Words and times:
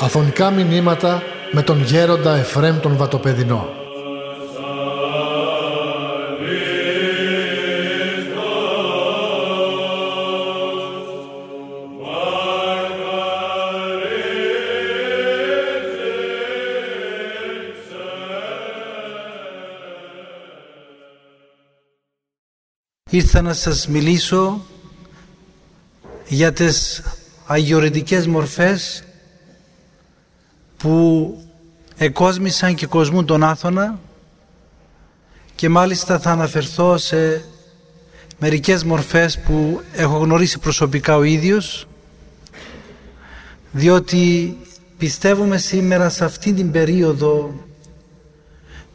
Αφωνικά 0.00 0.50
μηνύματα 0.50 1.22
με 1.52 1.62
τον 1.62 1.82
γέροντα 1.82 2.36
Εφρέμ 2.36 2.80
τον 2.80 2.96
Βατοπεδινό. 2.96 3.77
Ήρθα 23.10 23.42
να 23.42 23.52
σας 23.52 23.88
μιλήσω 23.88 24.64
για 26.28 26.52
τις 26.52 27.02
αγιορετικές 27.46 28.26
μορφές 28.26 29.04
που 30.76 31.34
εκόσμησαν 31.96 32.74
και 32.74 32.86
κοσμούν 32.86 33.26
τον 33.26 33.44
Άθωνα 33.44 33.98
και 35.54 35.68
μάλιστα 35.68 36.18
θα 36.18 36.30
αναφερθώ 36.30 36.98
σε 36.98 37.44
μερικές 38.38 38.84
μορφές 38.84 39.38
που 39.38 39.80
έχω 39.92 40.16
γνωρίσει 40.16 40.58
προσωπικά 40.58 41.16
ο 41.16 41.22
ίδιος 41.22 41.86
διότι 43.72 44.56
πιστεύουμε 44.98 45.58
σήμερα 45.58 46.08
σε 46.08 46.24
αυτή 46.24 46.52
την 46.52 46.70
περίοδο 46.70 47.54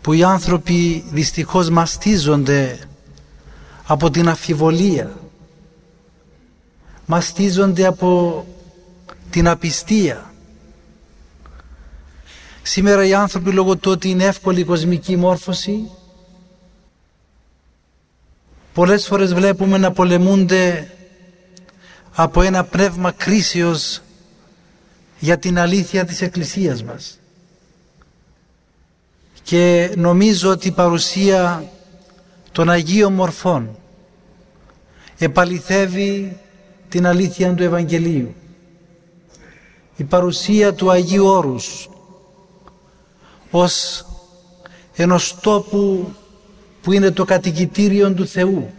που 0.02 0.14
οι 0.14 0.24
άνθρωποι 0.24 1.06
δυστυχώς 1.12 1.70
μαστίζονται 1.70 2.80
από 3.94 4.10
την 4.10 4.30
αφιβολία. 4.30 5.12
Μαστίζονται 7.06 7.86
από 7.86 8.46
την 9.30 9.48
απιστία. 9.48 10.34
Σήμερα 12.62 13.06
οι 13.06 13.14
άνθρωποι 13.14 13.52
λόγω 13.52 13.76
του 13.78 13.92
ότι 13.92 14.10
είναι 14.10 14.24
εύκολη 14.24 14.60
η 14.60 14.64
κοσμική 14.64 15.16
μόρφωση 15.16 15.90
πολλές 18.74 19.06
φορές 19.08 19.34
βλέπουμε 19.34 19.78
να 19.78 19.92
πολεμούνται 19.92 20.92
από 22.14 22.42
ένα 22.42 22.64
πνεύμα 22.64 23.12
κρίσεως 23.12 24.02
για 25.20 25.38
την 25.38 25.60
αλήθεια 25.60 26.06
της 26.06 26.22
Εκκλησίας 26.22 26.84
μας. 26.84 27.20
Και 29.44 29.94
νομίζω 29.98 30.50
ότι 30.50 30.68
η 30.68 30.72
παρουσία 30.72 31.70
των 32.52 32.70
Αγίων 32.70 33.14
Μορφών 33.14 33.78
επαληθεύει 35.24 36.38
την 36.90 37.06
αλήθεια 37.08 37.54
του 37.54 37.64
Ευαγγελίου. 37.64 38.34
Η 39.96 40.04
παρουσία 40.04 40.74
του 40.74 40.92
Αγίου 40.92 41.26
Όρους 41.26 41.90
ως 43.52 44.06
ενός 44.96 45.38
τόπου 45.42 46.14
που 46.82 46.92
είναι 46.92 47.12
το 47.12 47.26
κατοικητήριο 47.26 48.14
του 48.14 48.28
Θεού. 48.28 48.74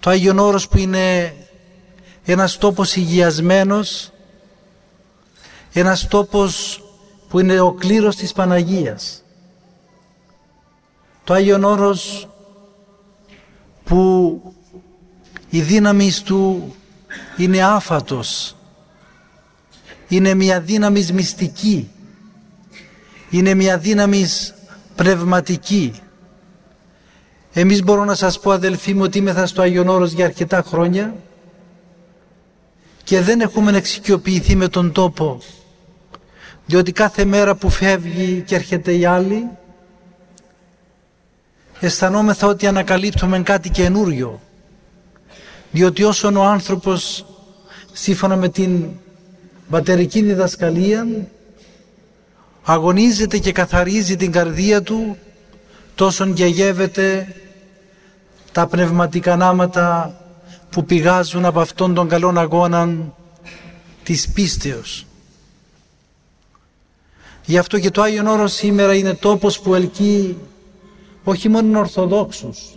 Το 0.00 0.10
Άγιον 0.10 0.38
Όρος 0.38 0.68
που 0.68 0.78
είναι 0.78 1.34
ένας 2.24 2.58
τόπος 2.58 2.96
υγειασμένος, 2.96 4.12
ένας 5.72 6.08
τόπος 6.08 6.82
που 7.28 7.38
είναι 7.38 7.60
ο 7.60 7.72
κλήρος 7.72 8.16
της 8.16 8.32
Παναγίας. 8.32 9.22
Το 11.24 11.34
Άγιον 11.34 11.64
Όρος 11.64 12.28
που 13.84 14.40
η 15.52 15.60
δύναμη 15.60 16.10
του 16.24 16.74
είναι 17.36 17.64
άφατος, 17.64 18.56
είναι 20.08 20.34
μια 20.34 20.60
δύναμης 20.60 21.12
μυστική, 21.12 21.90
είναι 23.30 23.54
μια 23.54 23.78
δύναμης 23.78 24.54
πνευματική. 24.94 25.92
Εμείς 27.52 27.82
μπορώ 27.82 28.04
να 28.04 28.14
σας 28.14 28.40
πω 28.40 28.50
αδελφοί 28.50 28.94
μου 28.94 29.02
ότι 29.02 29.18
είμαι 29.18 29.46
στο 29.46 29.62
Άγιον 29.62 29.88
Όρος 29.88 30.12
για 30.12 30.24
αρκετά 30.24 30.62
χρόνια 30.62 31.14
και 33.04 33.20
δεν 33.20 33.40
έχουμε 33.40 33.76
εξοικειοποιηθεί 33.76 34.56
με 34.56 34.68
τον 34.68 34.92
τόπο 34.92 35.40
διότι 36.66 36.92
κάθε 36.92 37.24
μέρα 37.24 37.54
που 37.54 37.70
φεύγει 37.70 38.42
και 38.46 38.54
έρχεται 38.54 38.92
η 38.92 39.04
άλλη 39.04 39.48
αισθανόμεθα 41.80 42.46
ότι 42.46 42.66
ανακαλύπτουμε 42.66 43.42
κάτι 43.42 43.70
καινούριο. 43.70 44.40
Διότι 45.72 46.02
όσον 46.02 46.36
ο 46.36 46.42
άνθρωπος 46.44 47.24
σύμφωνα 47.92 48.36
με 48.36 48.48
την 48.48 48.84
πατερική 49.70 50.22
διδασκαλία 50.22 51.06
αγωνίζεται 52.62 53.38
και 53.38 53.52
καθαρίζει 53.52 54.16
την 54.16 54.32
καρδία 54.32 54.82
του 54.82 55.16
τόσον 55.94 56.36
γεύεται 56.36 57.34
τα 58.52 58.66
πνευματικά 58.66 59.36
νάματα 59.36 60.16
που 60.70 60.84
πηγάζουν 60.84 61.44
από 61.44 61.60
αυτόν 61.60 61.94
τον 61.94 62.08
καλόν 62.08 62.38
αγώνα 62.38 62.94
της 64.02 64.28
πίστεως. 64.28 65.06
Γι' 67.44 67.58
αυτό 67.58 67.78
και 67.78 67.90
το 67.90 68.02
Άγιον 68.02 68.26
Όρος 68.26 68.52
σήμερα 68.52 68.94
είναι 68.94 69.14
τόπος 69.14 69.60
που 69.60 69.74
ελκύει 69.74 70.36
όχι 71.24 71.48
μόνο 71.48 71.78
Ορθοδόξους 71.78 72.76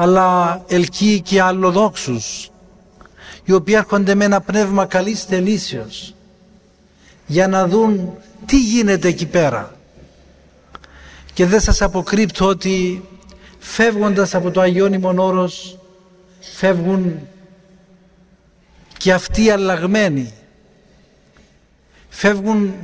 αλλά 0.00 0.62
ελκύει 0.66 1.20
και 1.20 1.42
αλλοδόξους 1.42 2.50
οι 3.44 3.52
οποίοι 3.52 3.74
έρχονται 3.76 4.14
με 4.14 4.24
ένα 4.24 4.40
πνεύμα 4.40 4.86
καλής 4.86 5.24
θελήσεως 5.24 6.14
για 7.26 7.48
να 7.48 7.66
δουν 7.66 8.14
τι 8.46 8.60
γίνεται 8.60 9.08
εκεί 9.08 9.26
πέρα. 9.26 9.74
Και 11.32 11.46
δεν 11.46 11.60
σας 11.60 11.82
αποκρύπτω 11.82 12.46
ότι 12.46 13.04
φεύγοντας 13.58 14.34
από 14.34 14.50
το 14.50 14.60
Αγιώνυμον 14.60 15.18
Όρος 15.18 15.78
φεύγουν 16.40 17.18
και 18.96 19.12
αυτοί 19.12 19.50
αλλαγμένοι. 19.50 20.32
Φεύγουν 22.08 22.74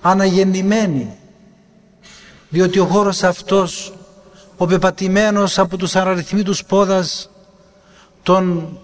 αναγεννημένοι 0.00 1.16
διότι 2.48 2.78
ο 2.78 2.84
χώρος 2.84 3.22
αυτός 3.22 3.97
ο 4.60 4.66
πεπατημένος 4.66 5.58
από 5.58 5.76
τους 5.76 5.96
αναριθμίτους 5.96 6.64
πόδας 6.64 7.30
των 8.22 8.78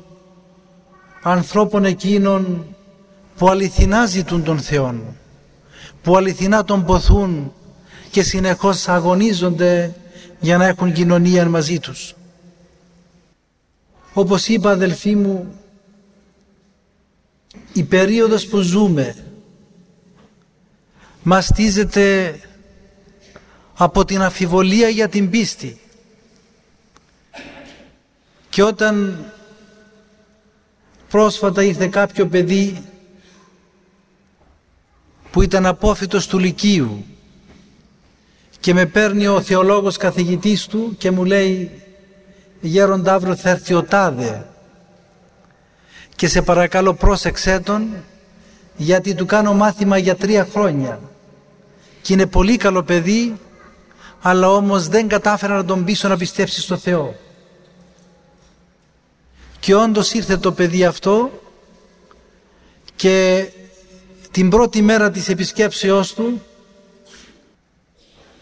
ανθρώπων 1.22 1.84
εκείνων 1.84 2.64
που 3.36 3.48
αληθινά 3.48 4.06
ζητούν 4.06 4.44
τον 4.44 4.58
Θεό 4.58 4.94
που 6.04 6.16
αληθινά 6.16 6.64
τον 6.64 6.84
ποθούν 6.84 7.52
και 8.10 8.22
συνεχώς 8.22 8.88
αγωνίζονται 8.88 9.94
για 10.40 10.56
να 10.56 10.66
έχουν 10.66 10.92
κοινωνία 10.92 11.48
μαζί 11.48 11.78
τους. 11.78 12.14
Όπως 14.12 14.48
είπα 14.48 14.70
αδελφοί 14.70 15.14
μου, 15.16 15.54
η 17.72 17.82
περίοδος 17.82 18.46
που 18.46 18.58
ζούμε 18.58 19.14
μαστίζεται 21.22 22.34
από 23.76 24.04
την 24.04 24.22
αφιβολία 24.22 24.88
για 24.88 25.08
την 25.08 25.30
πίστη. 25.30 25.78
Και 28.48 28.62
όταν 28.62 29.24
πρόσφατα 31.08 31.62
ήρθε 31.62 31.86
κάποιο 31.86 32.26
παιδί 32.26 32.84
που 35.30 35.42
ήταν 35.42 35.66
απόφυτος 35.66 36.26
του 36.26 36.38
Λυκείου 36.38 37.04
και 38.60 38.74
με 38.74 38.86
παίρνει 38.86 39.26
ο 39.26 39.40
θεολόγος 39.40 39.96
καθηγητής 39.96 40.66
του 40.66 40.94
και 40.98 41.10
μου 41.10 41.24
λέει 41.24 41.70
«Γέροντα 42.60 43.14
αύριο 43.14 43.37
θα 43.37 43.50
έρθει 43.50 43.75
ο 43.75 43.82
Τάδε 43.82 44.46
και 46.16 46.28
σε 46.28 46.43
παρακαλώ 46.43 46.94
πρόσεξέ 46.94 47.60
τον 47.60 47.87
γιατί 48.76 49.14
του 49.14 49.26
κάνω 49.26 49.54
μάθημα 49.54 49.99
για 49.99 50.16
τρία 50.16 50.49
χρόνια 50.52 51.00
και 52.02 52.12
είναι 52.12 52.26
πολύ 52.26 52.56
καλό 52.56 52.82
παιδί 52.82 53.34
αλλά 54.26 54.50
όμως 54.50 54.88
δεν 54.88 55.09
κατάφερα 55.09 55.55
να 55.55 55.65
τον 55.65 55.85
πείσω 55.85 56.09
να 56.09 56.17
πιστέψει 56.17 56.61
στο 56.61 56.76
Θεό. 56.76 57.15
Και 59.61 59.75
όντως 59.75 60.12
ήρθε 60.12 60.37
το 60.37 60.53
παιδί 60.53 60.85
αυτό 60.85 61.31
και 62.97 63.47
την 64.31 64.50
πρώτη 64.50 64.82
μέρα 64.82 65.11
της 65.11 65.29
επισκέψεώς 65.29 66.15
του 66.15 66.43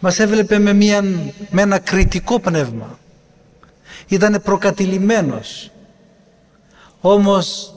μας 0.01 0.19
έβλεπε 0.19 0.59
με, 0.59 0.73
μια, 0.73 1.03
με 1.51 1.63
ένα 1.63 1.79
κριτικό 1.79 2.41
πνεύμα. 2.41 2.99
Ήτανε 4.09 4.39
προκατηλημένος. 4.39 5.71
Όμως 7.01 7.75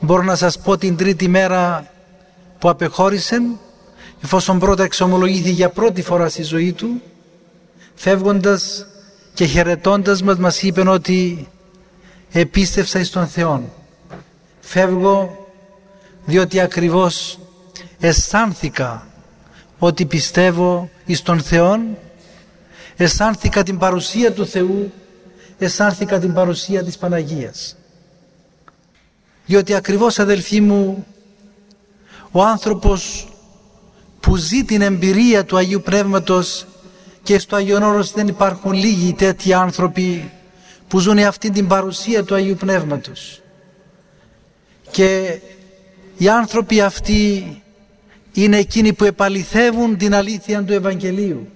μπορώ 0.00 0.22
να 0.22 0.36
σας 0.36 0.58
πω 0.58 0.76
την 0.76 0.96
τρίτη 0.96 1.28
μέρα 1.28 1.90
που 2.58 2.68
απεχώρησε 2.68 3.42
εφόσον 4.22 4.58
πρώτα 4.58 4.82
εξομολογήθηκε 4.82 5.50
για 5.50 5.68
πρώτη 5.68 6.02
φορά 6.02 6.28
στη 6.28 6.42
ζωή 6.42 6.72
του 6.72 7.02
φεύγοντας 8.00 8.86
και 9.34 9.44
χαιρετώντας 9.44 10.22
μας 10.22 10.38
μας 10.38 10.62
είπε 10.62 10.88
ότι 10.88 11.48
επίστευσα 12.32 12.98
εις 12.98 13.10
τον 13.10 13.26
Θεό. 13.26 13.72
Φεύγω 14.60 15.46
διότι 16.24 16.60
ακριβώς 16.60 17.38
αισθάνθηκα 18.00 19.06
ότι 19.78 20.06
πιστεύω 20.06 20.90
εις 21.04 21.22
τον 21.22 21.40
Θεό, 21.40 21.80
αισθάνθηκα 22.96 23.62
την 23.62 23.78
παρουσία 23.78 24.32
του 24.32 24.46
Θεού, 24.46 24.92
αισθάνθηκα 25.58 26.18
την 26.18 26.32
παρουσία 26.32 26.84
της 26.84 26.98
Παναγίας. 26.98 27.76
Διότι 29.46 29.74
ακριβώς 29.74 30.18
αδελφοί 30.18 30.60
μου, 30.60 31.06
ο 32.30 32.42
άνθρωπος 32.42 33.28
που 34.20 34.36
ζει 34.36 34.64
την 34.64 34.80
εμπειρία 34.82 35.44
του 35.44 35.56
Αγίου 35.56 35.80
Πνεύματος 35.80 36.66
και 37.22 37.38
στο 37.38 37.56
Αγιον 37.56 37.82
Όρος 37.82 38.12
δεν 38.12 38.28
υπάρχουν 38.28 38.72
λίγοι 38.72 39.12
τέτοιοι 39.12 39.52
άνθρωποι 39.52 40.30
που 40.88 40.98
ζουν 40.98 41.18
αυτή 41.18 41.50
την 41.50 41.66
παρουσία 41.66 42.24
του 42.24 42.34
Αγίου 42.34 42.54
Πνεύματος. 42.54 43.42
Και 44.90 45.38
οι 46.16 46.28
άνθρωποι 46.28 46.80
αυτοί 46.80 47.62
είναι 48.32 48.56
εκείνοι 48.56 48.92
που 48.92 49.04
επαληθεύουν 49.04 49.96
την 49.96 50.14
αλήθεια 50.14 50.64
του 50.64 50.72
Ευαγγελίου. 50.72 51.48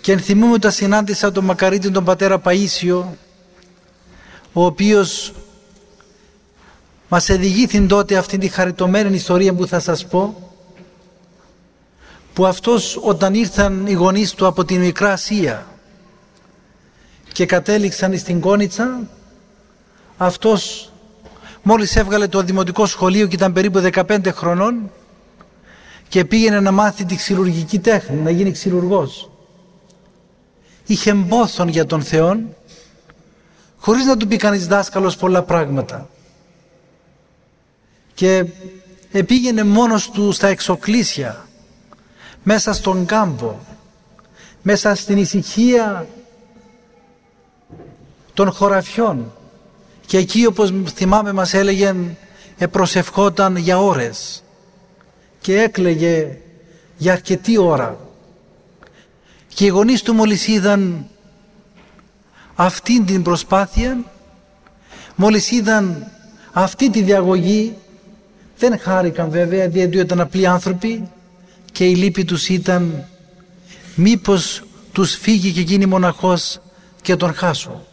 Και 0.00 0.12
ενθυμούμε 0.12 0.52
όταν 0.52 0.72
συνάντησα 0.72 1.32
τον 1.32 1.44
μακαρίτη 1.44 1.90
τον 1.90 2.04
πατέρα 2.04 2.42
Παΐσιο 2.44 3.04
ο 4.52 4.64
οποίος 4.64 5.32
μας 7.08 7.28
εδηγήθην 7.28 7.88
τότε 7.88 8.16
αυτή 8.16 8.38
τη 8.38 8.48
χαριτωμένη 8.48 9.14
ιστορία 9.14 9.54
που 9.54 9.66
θα 9.66 9.80
σας 9.80 10.06
πω 10.06 10.49
που 12.32 12.46
αυτός 12.46 12.98
όταν 13.02 13.34
ήρθαν 13.34 13.86
οι 13.86 13.92
γονείς 13.92 14.34
του 14.34 14.46
από 14.46 14.64
την 14.64 14.80
Μικρά 14.80 15.12
Ασία 15.12 15.66
και 17.32 17.46
κατέληξαν 17.46 18.18
στην 18.18 18.40
Κόνιτσα 18.40 19.00
αυτός 20.16 20.92
μόλις 21.62 21.96
έβγαλε 21.96 22.28
το 22.28 22.42
δημοτικό 22.42 22.86
σχολείο 22.86 23.26
και 23.26 23.34
ήταν 23.34 23.52
περίπου 23.52 23.82
15 23.92 24.32
χρονών 24.32 24.90
και 26.08 26.24
πήγαινε 26.24 26.60
να 26.60 26.72
μάθει 26.72 27.04
τη 27.04 27.16
ξυλουργική 27.16 27.78
τέχνη, 27.78 28.16
να 28.20 28.30
γίνει 28.30 28.52
ξυλουργός. 28.52 29.30
Είχε 30.86 31.14
μπόθον 31.14 31.68
για 31.68 31.86
τον 31.86 32.02
Θεό 32.02 32.40
χωρίς 33.78 34.04
να 34.04 34.16
του 34.16 34.26
πει 34.26 34.36
κανείς 34.36 34.66
δάσκαλος 34.66 35.16
πολλά 35.16 35.42
πράγματα. 35.42 36.08
Και 38.14 38.44
πήγαινε 39.26 39.64
μόνος 39.64 40.10
του 40.10 40.32
στα 40.32 40.48
εξοκλήσια, 40.48 41.48
μέσα 42.42 42.72
στον 42.72 43.06
κάμπο, 43.06 43.58
μέσα 44.62 44.94
στην 44.94 45.16
ησυχία 45.18 46.06
των 48.34 48.52
χωραφιών. 48.52 49.32
Και 50.06 50.18
εκεί 50.18 50.46
όπως 50.46 50.72
θυμάμαι 50.94 51.32
μας 51.32 51.54
έλεγε 51.54 51.94
προσευχόταν 52.70 53.56
για 53.56 53.78
ώρες 53.78 54.42
και 55.40 55.60
έκλαιγε 55.60 56.38
για 56.96 57.12
αρκετή 57.12 57.58
ώρα 57.58 57.98
και 59.54 59.64
οι 59.64 59.68
γονείς 59.68 60.02
του 60.02 60.14
μόλις 60.14 60.48
είδαν 60.48 61.06
αυτή 62.54 63.02
την 63.02 63.22
προσπάθεια 63.22 64.04
μόλις 65.16 65.50
είδαν 65.50 66.06
αυτή 66.52 66.90
τη 66.90 67.02
διαγωγή 67.02 67.76
δεν 68.58 68.78
χάρηκαν 68.78 69.30
βέβαια 69.30 69.68
διότι 69.68 69.98
ήταν 69.98 70.20
απλοί 70.20 70.46
άνθρωποι 70.46 71.08
και 71.72 71.86
η 71.86 71.94
λύπη 71.94 72.24
τους 72.24 72.48
ήταν 72.48 73.04
μήπως 73.94 74.62
τους 74.92 75.14
φύγει 75.14 75.52
και 75.52 75.60
γίνει 75.60 75.86
μοναχός 75.86 76.60
και 77.02 77.16
τον 77.16 77.34
χάσω. 77.34 77.86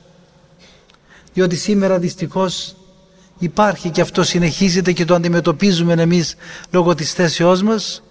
Διότι 1.34 1.56
σήμερα 1.56 2.00
δυστυχώς 2.00 2.76
υπάρχει 3.40 3.90
και 3.90 4.02
αυτό 4.02 4.24
συνεχίζεται 4.24 4.92
και 4.92 5.06
το 5.06 5.16
αντιμετωπίζουμε 5.16 5.94
εμείς 5.94 6.36
λόγω 6.72 6.96
της 6.96 7.14
θέσεώς 7.14 7.62
μας. 7.62 8.04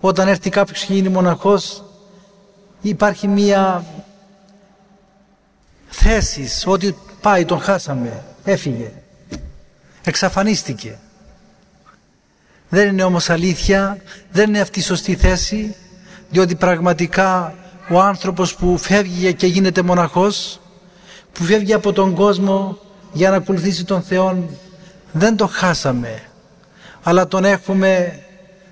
Όταν 0.00 0.28
έρθει 0.28 0.50
κάποιος 0.50 0.84
και 0.84 0.92
γίνει 0.92 1.08
μοναχός 1.08 1.84
υπάρχει 2.80 3.28
μία 3.28 3.84
θέση 5.88 6.48
ότι 6.64 6.96
πάει 7.20 7.44
τον 7.44 7.60
χάσαμε 7.60 8.24
έφυγε 8.44 8.92
εξαφανίστηκε 10.04 10.98
δεν 12.68 12.88
είναι 12.88 13.02
όμως 13.02 13.30
αλήθεια 13.30 13.98
δεν 14.30 14.48
είναι 14.48 14.60
αυτή 14.60 14.78
η 14.78 14.82
σωστή 14.82 15.14
θέση 15.14 15.74
διότι 16.30 16.54
πραγματικά 16.54 17.54
ο 17.90 18.00
άνθρωπος 18.00 18.54
που 18.54 18.78
φεύγει 18.78 19.34
και 19.34 19.46
γίνεται 19.46 19.82
μοναχός 19.82 20.60
που 21.32 21.44
φεύγει 21.44 21.72
από 21.72 21.92
τον 21.92 22.14
κόσμο 22.14 22.78
για 23.12 23.30
να 23.30 23.36
ακολουθήσει 23.36 23.84
τον 23.84 24.02
Θεό 24.02 24.48
δεν 25.12 25.36
το 25.36 25.46
χάσαμε 25.46 26.22
αλλά 27.02 27.28
τον 27.28 27.44
έχουμε 27.44 28.18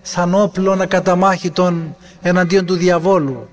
σαν 0.03 0.35
όπλο 0.35 0.75
να 0.75 0.87
καταμάχει 0.87 1.51
τον 1.51 1.97
εναντίον 2.23 2.67
του 2.67 2.75
διαβόλου. 2.75 3.49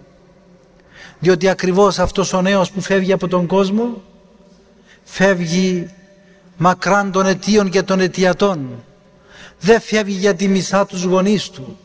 Διότι 1.19 1.49
ακριβώς 1.49 1.99
αυτός 1.99 2.33
ο 2.33 2.41
νέος 2.41 2.71
που 2.71 2.81
φεύγει 2.81 3.13
από 3.13 3.27
τον 3.27 3.45
κόσμο 3.45 4.01
φεύγει 5.03 5.89
μακράν 6.57 7.11
των 7.11 7.25
αιτίων 7.25 7.69
και 7.69 7.83
των 7.83 7.99
αιτιατών 7.99 8.83
δεν 9.59 9.81
φεύγει 9.81 10.17
για 10.17 10.35
τη 10.35 10.47
μισά 10.47 10.85
τους 10.85 11.03
γονείς 11.03 11.49
του. 11.49 11.77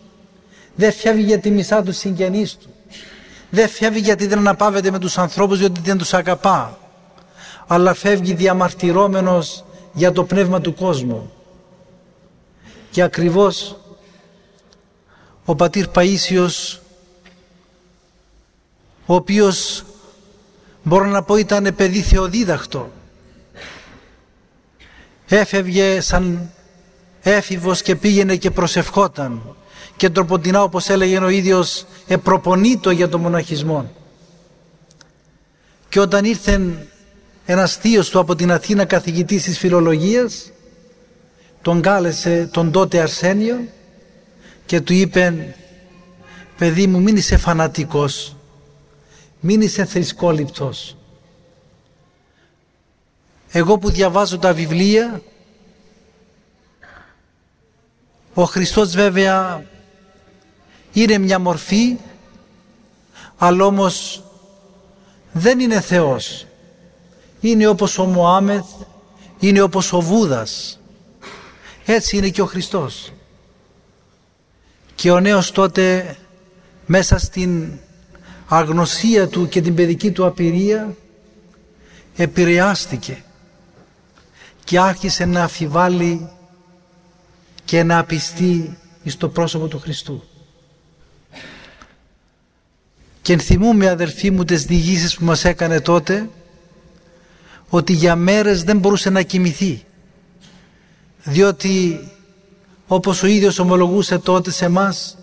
Δεν 0.74 0.92
φεύγει 0.92 1.22
για 1.22 1.38
τη 1.38 1.50
μισά 1.50 1.82
τους 1.82 1.96
συγγενείς 1.96 2.56
του. 2.56 2.74
Δεν 3.50 3.68
φεύγει 3.68 4.00
γιατί 4.00 4.26
δεν 4.26 4.38
αναπαύεται 4.38 4.90
με 4.90 4.98
τους 4.98 5.18
ανθρώπους 5.18 5.58
διότι 5.58 5.80
δεν 5.80 5.98
τους 5.98 6.14
αγαπά. 6.14 6.78
Αλλά 7.66 7.94
φεύγει 7.94 8.34
διαμαρτυρόμενος 8.34 9.64
για 9.92 10.12
το 10.12 10.24
πνεύμα 10.24 10.60
του 10.60 10.74
κόσμου. 10.74 11.32
Και 12.90 13.02
ακριβώς 13.02 13.78
ο 15.44 15.54
πατήρ 15.54 15.86
Παΐσιος 15.94 16.78
ο 19.06 19.14
οποίος 19.14 19.84
μπορώ 20.82 21.04
να 21.04 21.22
πω 21.22 21.36
ήταν 21.36 21.74
παιδί 21.76 22.00
θεοδίδακτο 22.00 22.90
έφευγε 25.28 26.00
σαν 26.00 26.50
έφηβος 27.24 27.82
και 27.82 27.96
πήγαινε 27.96 28.36
και 28.36 28.50
προσευχόταν. 28.50 29.56
Και 29.96 30.10
τροποντινά 30.10 30.62
όπως 30.62 30.88
έλεγε 30.88 31.18
ο 31.18 31.28
ίδιος 31.28 31.86
επροπονείτο 32.06 32.90
για 32.90 33.08
το 33.08 33.18
μοναχισμό 33.18 33.90
και 35.94 36.00
όταν 36.00 36.24
ήρθε 36.24 36.86
ένας 37.46 37.76
θείος 37.76 38.10
του 38.10 38.18
από 38.18 38.34
την 38.34 38.52
Αθήνα 38.52 38.84
καθηγητής 38.84 39.42
της 39.42 39.58
φιλολογίας 39.58 40.50
τον 41.62 41.80
κάλεσε 41.80 42.48
τον 42.52 42.70
τότε 42.70 43.00
Αρσένιο 43.00 43.56
και 44.66 44.80
του 44.80 44.92
είπε 44.92 45.54
παιδί 46.58 46.86
μου 46.86 47.00
μην 47.00 47.16
είσαι 47.16 47.36
φανατικός 47.36 48.36
μην 49.40 49.60
είσαι 49.60 49.84
θρησκόληπτος. 49.84 50.96
Εγώ 53.50 53.78
που 53.78 53.90
διαβάζω 53.90 54.38
τα 54.38 54.54
βιβλία 54.54 55.22
ο 58.34 58.44
Χριστός 58.44 58.94
βέβαια 58.94 59.64
είναι 60.92 61.18
μια 61.18 61.38
μορφή 61.38 61.96
αλλά 63.36 63.64
όμως 63.64 64.24
δεν 65.32 65.60
είναι 65.60 65.80
Θεός 65.80 66.46
είναι 67.48 67.66
όπως 67.66 67.98
ο 67.98 68.04
Μωάμεθ, 68.04 68.64
είναι 69.38 69.60
όπως 69.60 69.92
ο 69.92 70.00
Βούδας. 70.00 70.80
Έτσι 71.84 72.16
είναι 72.16 72.28
και 72.28 72.42
ο 72.42 72.46
Χριστός. 72.46 73.12
Και 74.94 75.10
ο 75.10 75.20
νέος 75.20 75.52
τότε 75.52 76.16
μέσα 76.86 77.18
στην 77.18 77.78
αγνωσία 78.48 79.28
του 79.28 79.48
και 79.48 79.60
την 79.60 79.74
παιδική 79.74 80.10
του 80.10 80.26
απειρία 80.26 80.96
επηρεάστηκε 82.16 83.24
και 84.64 84.78
άρχισε 84.78 85.24
να 85.24 85.42
αφιβάλλει 85.42 86.30
και 87.64 87.82
να 87.82 87.98
απιστεί 87.98 88.78
στο 89.04 89.28
πρόσωπο 89.28 89.66
του 89.66 89.78
Χριστού. 89.78 90.22
Και 93.22 93.32
ενθυμούμε 93.32 93.88
αδελφοί 93.88 94.30
μου 94.30 94.44
τις 94.44 94.64
διηγήσεις 94.64 95.16
που 95.16 95.24
μας 95.24 95.44
έκανε 95.44 95.80
τότε 95.80 96.28
ότι 97.68 97.92
για 97.92 98.16
μέρες 98.16 98.64
δεν 98.64 98.78
μπορούσε 98.78 99.10
να 99.10 99.22
κοιμηθεί 99.22 99.84
διότι 101.24 102.00
όπως 102.86 103.22
ο 103.22 103.26
ίδιος 103.26 103.58
ομολογούσε 103.58 104.18
τότε 104.18 104.50
σε 104.50 104.68
μας 104.68 105.18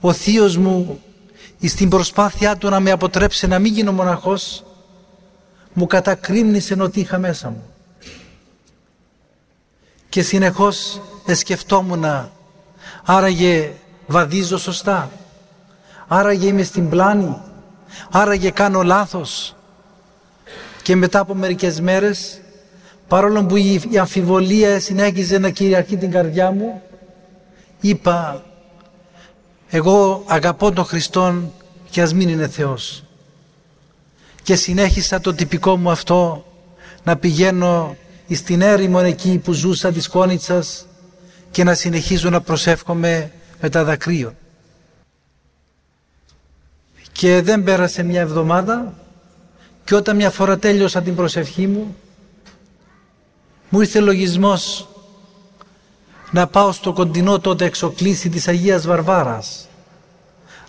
ο 0.00 0.12
θείος 0.12 0.56
μου 0.56 1.00
στην 1.62 1.88
προσπάθειά 1.88 2.56
του 2.56 2.68
να 2.68 2.80
με 2.80 2.90
αποτρέψει 2.90 3.46
να 3.46 3.58
μην 3.58 3.72
γίνω 3.72 3.92
μοναχός 3.92 4.64
μου 5.72 5.86
κατακρίμνησε 5.86 6.76
ότι 6.78 7.00
είχα 7.00 7.18
μέσα 7.18 7.50
μου 7.50 7.73
και 10.14 10.22
συνεχώς 10.22 11.00
εσκεφτόμουν 11.26 12.04
άραγε 13.04 13.72
βαδίζω 14.06 14.58
σωστά 14.58 15.10
άραγε 16.08 16.46
είμαι 16.46 16.62
στην 16.62 16.88
πλάνη 16.88 17.36
άραγε 18.10 18.50
κάνω 18.50 18.82
λάθος. 18.82 19.56
Και 20.82 20.96
μετά 20.96 21.18
από 21.18 21.34
μερικές 21.34 21.80
μέρες, 21.80 22.40
παρόλο 23.08 23.44
που 23.44 23.56
η 23.56 23.98
αμφιβολία 24.00 24.80
συνέχιζε 24.80 25.38
να 25.38 25.50
κυριαρχεί 25.50 25.96
την 25.96 26.10
καρδιά 26.10 26.50
μου, 26.50 26.82
είπα 27.80 28.42
εγώ 29.68 30.22
αγαπώ 30.26 30.72
τον 30.72 30.84
Χριστόν 30.84 31.52
και 31.90 32.02
ας 32.02 32.14
μην 32.14 32.28
είναι 32.28 32.48
Θεός. 32.48 33.04
Και 34.42 34.56
συνέχισα 34.56 35.20
το 35.20 35.34
τυπικό 35.34 35.76
μου 35.76 35.90
αυτό 35.90 36.44
να 37.04 37.16
πηγαίνω 37.16 37.96
στην 38.30 38.60
έρημο 38.60 39.00
εκεί 39.02 39.38
που 39.38 39.52
ζούσα 39.52 39.92
της 39.92 40.08
Κόνιτσας 40.08 40.86
και 41.50 41.64
να 41.64 41.74
συνεχίζω 41.74 42.30
να 42.30 42.40
προσεύχομαι 42.40 43.32
με 43.60 43.68
τα 43.68 43.84
δακρύων. 43.84 44.36
Και 47.12 47.42
δεν 47.42 47.62
πέρασε 47.62 48.02
μια 48.02 48.20
εβδομάδα 48.20 48.94
και 49.84 49.94
όταν 49.94 50.16
μια 50.16 50.30
φορά 50.30 50.58
τέλειωσα 50.58 51.02
την 51.02 51.14
προσευχή 51.14 51.66
μου 51.66 51.96
μου 53.68 53.80
ήρθε 53.80 54.00
λογισμός 54.00 54.88
να 56.30 56.46
πάω 56.46 56.72
στο 56.72 56.92
κοντινό 56.92 57.38
τότε 57.38 57.64
εξοκλήσι 57.64 58.28
της 58.28 58.48
Αγίας 58.48 58.86
Βαρβάρας 58.86 59.68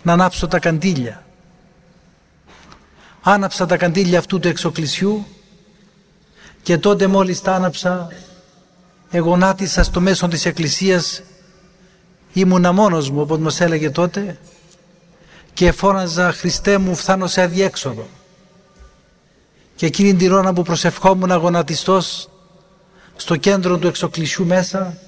να 0.02 0.12
ανάψω 0.12 0.46
τα 0.48 0.58
καντήλια. 0.58 1.24
Άναψα 3.22 3.66
τα 3.66 3.76
καντήλια 3.76 4.18
αυτού 4.18 4.38
του 4.38 4.48
εξοκλησιού 4.48 5.26
και 6.66 6.78
τότε 6.78 7.06
μόλις 7.06 7.40
τα 7.40 7.54
άναψα 7.54 8.08
εγωνάτισα 9.10 9.82
στο 9.82 10.00
μέσο 10.00 10.28
της 10.28 10.44
εκκλησίας 10.44 11.22
ήμουνα 12.32 12.72
μόνος 12.72 13.10
μου 13.10 13.20
όπως 13.20 13.38
μας 13.38 13.60
έλεγε 13.60 13.90
τότε 13.90 14.38
και 15.54 15.72
φώναζα 15.72 16.32
Χριστέ 16.32 16.78
μου 16.78 16.94
φθάνω 16.94 17.26
σε 17.26 17.42
αδιέξοδο 17.42 18.06
και 19.74 19.86
εκείνη 19.86 20.14
την 20.14 20.32
ώρα 20.32 20.52
που 20.52 20.62
προσευχόμουν 20.62 21.32
αγωνατιστός 21.32 22.28
στο 23.16 23.36
κέντρο 23.36 23.78
του 23.78 23.86
εξοκλησιού 23.86 24.46
μέσα 24.46 24.98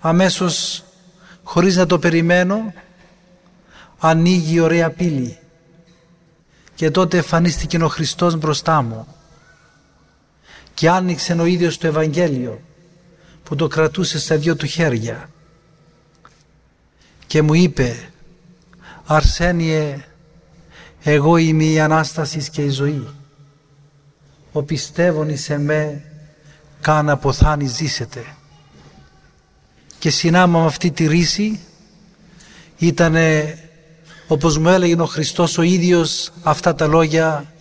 αμέσως 0.00 0.84
χωρίς 1.42 1.76
να 1.76 1.86
το 1.86 1.98
περιμένω 1.98 2.72
ανοίγει 3.98 4.54
η 4.54 4.60
ωραία 4.60 4.90
πύλη. 4.90 5.38
Και 6.74 6.90
τότε 6.90 7.16
εμφανίστηκε 7.16 7.82
ο 7.82 7.88
Χριστός 7.88 8.36
μπροστά 8.36 8.82
μου 8.82 9.06
και 10.80 10.88
άνοιξε 10.88 11.32
ο 11.32 11.44
ίδιος 11.44 11.78
το 11.78 11.86
Ευαγγέλιο 11.86 12.60
που 13.42 13.56
το 13.56 13.66
κρατούσε 13.66 14.18
στα 14.18 14.36
δυο 14.36 14.56
του 14.56 14.66
χέρια. 14.66 15.30
Και 17.26 17.42
μου 17.42 17.54
είπε 17.54 18.10
Αρσένιε 19.06 20.04
εγώ 21.02 21.36
είμαι 21.36 21.64
η 21.64 21.80
Ανάστασης 21.80 22.48
και 22.50 22.62
η 22.62 22.68
ζωή. 22.68 23.08
Ο 24.52 24.62
πιστεύων 24.62 25.28
εις 25.28 25.50
εμέ 25.50 26.04
καν 26.80 27.08
αποθάνει 27.08 27.66
ζήσετε 27.66 28.24
και 29.98 30.10
συνάμα 30.10 30.60
με 30.60 30.66
αυτή 30.66 30.90
τη 30.90 31.06
ρίση 31.06 31.60
ήταν 32.78 33.16
όπως 34.28 34.58
μου 34.58 34.68
έλεγε 34.68 35.00
ο 35.00 35.06
Χριστός 35.06 35.58
ο 35.58 35.62
ίδιος 35.62 36.32
αυτά 36.42 36.74
τα 36.74 36.86
λόγια 36.86 37.52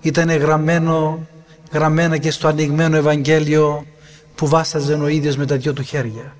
ήταν 0.00 0.30
γραμμένο, 0.30 1.26
γραμμένα 1.72 2.18
και 2.18 2.30
στο 2.30 2.48
ανοιγμένο 2.48 2.96
Ευαγγέλιο 2.96 3.86
που 4.34 4.46
βάσαζε 4.48 4.94
ο 4.94 5.06
ίδιος 5.06 5.36
με 5.36 5.46
τα 5.46 5.56
δυο 5.56 5.72
του 5.72 5.82
χέρια. 5.82 6.36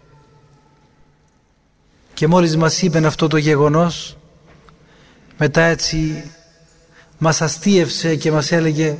Και 2.14 2.26
μόλις 2.26 2.56
μας 2.56 2.82
είπε 2.82 3.06
αυτό 3.06 3.28
το 3.28 3.36
γεγονός 3.36 4.16
μετά 5.38 5.62
έτσι 5.62 6.30
μας 7.18 7.42
αστείευσε 7.42 8.16
και 8.16 8.32
μας 8.32 8.52
έλεγε 8.52 8.96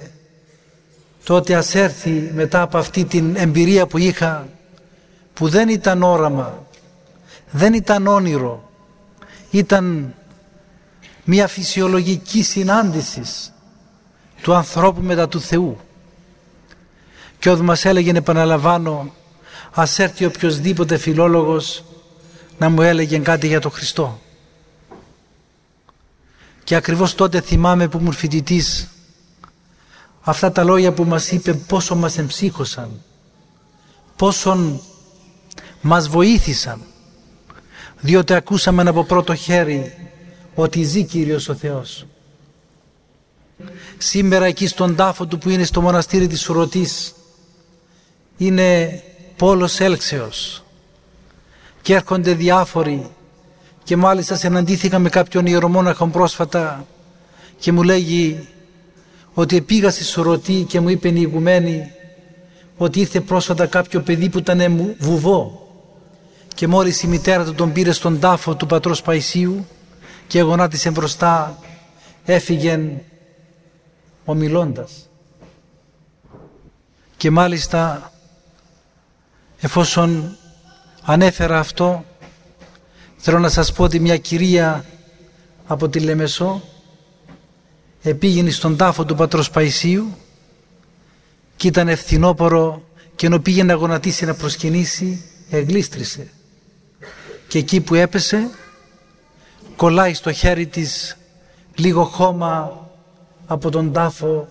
τότε 1.25 1.55
ας 1.55 1.75
έρθει 1.75 2.31
μετά 2.35 2.63
από 2.63 2.79
αυτή 2.79 3.05
την 3.05 3.37
εμπειρία 3.37 3.87
που 3.87 3.99
είχα 3.99 4.49
που 5.35 5.49
δεν 5.49 5.69
ήταν 5.69 6.03
όραμα, 6.03 6.67
δεν 7.51 7.75
ήταν 7.75 8.07
όνειρο, 8.07 8.71
ήταν 9.51 10.15
μια 11.25 11.47
φυσιολογική 11.47 12.43
συνάντησης 12.43 13.53
του 14.43 14.55
ανθρώπου 14.55 15.01
μετά 15.01 15.29
του 15.29 15.41
Θεού. 15.41 15.79
Και 17.45 17.51
όταν 17.51 17.65
μας 17.65 17.85
έλεγε 17.85 18.11
επαναλαμβάνω 18.11 19.15
ας 19.73 19.99
έρθει 19.99 20.25
οποιοδήποτε 20.25 20.97
φιλόλογος 20.97 21.85
να 22.59 22.69
μου 22.69 22.83
έλεγε 22.83 23.19
κάτι 23.19 23.47
για 23.47 23.61
τον 23.61 23.71
Χριστό. 23.71 24.21
Και 26.65 26.75
ακριβώς 26.75 27.15
τότε 27.15 27.41
θυμάμαι 27.41 27.89
που 27.89 27.99
ήμουν 27.99 28.13
φοιτητής 28.13 28.89
αυτά 30.21 30.53
τα 30.53 30.65
λόγια 30.65 30.93
που 30.93 31.05
μας 31.05 31.31
είπε 31.31 31.55
πόσο 31.55 31.95
μας 31.95 32.19
εμψύχωσαν, 32.19 32.91
πόσον 34.17 34.81
μας 35.81 36.09
βοήθησαν, 36.09 36.81
διότι 38.01 38.35
ακούσαμε 38.35 38.83
από 38.83 39.05
πρώτο 39.05 39.35
χέρι 39.35 40.11
ότι 40.55 40.83
ζει 40.83 41.05
Κύριος 41.05 41.49
ο 41.49 41.55
Θεός. 41.55 42.07
Σήμερα 43.99 44.45
εκεί 44.45 44.67
στον 44.67 44.97
τάφο 44.97 45.27
του 45.27 45.39
που 45.39 45.49
είναι 45.49 45.65
στο 45.65 45.81
μοναστήρι 45.81 46.27
της 46.27 46.41
Σουρωτής 46.41 47.15
είναι 48.37 49.03
πόλος 49.37 49.81
έλξεως. 49.81 50.65
Και 51.83 51.95
έρχονται 51.95 52.35
διάφοροι 52.35 53.11
και 53.85 53.97
μάλιστα 53.97 54.37
συναντήθηκα 54.37 54.99
με 54.99 55.09
κάποιον 55.09 55.47
ιερομόναχο 55.47 56.07
πρόσφατα 56.07 56.87
και 57.59 57.73
μου 57.73 57.83
λέγει 57.83 58.49
ότι 59.35 59.61
πήγα 59.61 59.91
στη 59.91 60.05
Σουρωτή 60.05 60.65
και 60.69 60.81
μου 60.81 60.89
είπε 60.89 61.09
η 61.09 61.15
ηγουμένη 61.17 61.91
ότι 62.77 63.01
ήρθε 63.01 63.21
πρόσφατα 63.21 63.67
κάποιο 63.67 64.01
παιδί 64.01 64.29
που 64.29 64.39
ήταν 64.39 64.95
βουβό. 64.99 65.69
Και 66.55 66.67
μόλις 66.67 67.03
η 67.03 67.07
μητέρα 67.07 67.45
του 67.45 67.55
τον 67.55 67.73
πήρε 67.73 67.93
στον 67.93 68.21
τάφο 68.21 68.55
του 68.55 68.67
πατρός 68.67 69.03
Παϊσίου 69.03 69.67
και 70.27 70.41
γονάτισε 70.41 70.91
μπροστά 70.91 71.59
έφυγε 72.25 73.01
ομιλώντας. 74.25 75.09
Και 77.17 77.31
μάλιστα 77.31 78.13
εφόσον 79.65 80.37
ανέφερα 81.03 81.59
αυτό 81.59 82.05
θέλω 83.17 83.39
να 83.39 83.49
σας 83.49 83.73
πω 83.73 83.85
ότι 83.85 84.01
μια 84.01 84.17
κυρία 84.17 84.85
από 85.67 85.89
τη 85.89 86.01
Λεμεσό 86.01 86.63
επήγαινε 88.03 88.51
στον 88.51 88.77
τάφο 88.77 89.05
του 89.05 89.15
πατρός 89.15 89.51
Παϊσίου 89.51 90.17
και 91.57 91.67
ήταν 91.67 91.89
ευθυνόπορο 91.89 92.83
και 93.15 93.27
ενώ 93.27 93.39
πήγε 93.39 93.63
να 93.63 93.75
γονατίσει 93.75 94.25
να 94.25 94.35
προσκυνήσει 94.35 95.25
εγλίστρησε 95.51 96.29
και 97.49 97.59
εκεί 97.59 97.81
που 97.81 97.95
έπεσε 97.95 98.51
κολλάει 99.77 100.15
στο 100.15 100.33
χέρι 100.33 100.67
της 100.67 101.17
λίγο 101.75 102.05
χώμα 102.05 102.81
από 103.47 103.71
τον 103.71 103.93
τάφο 103.93 104.49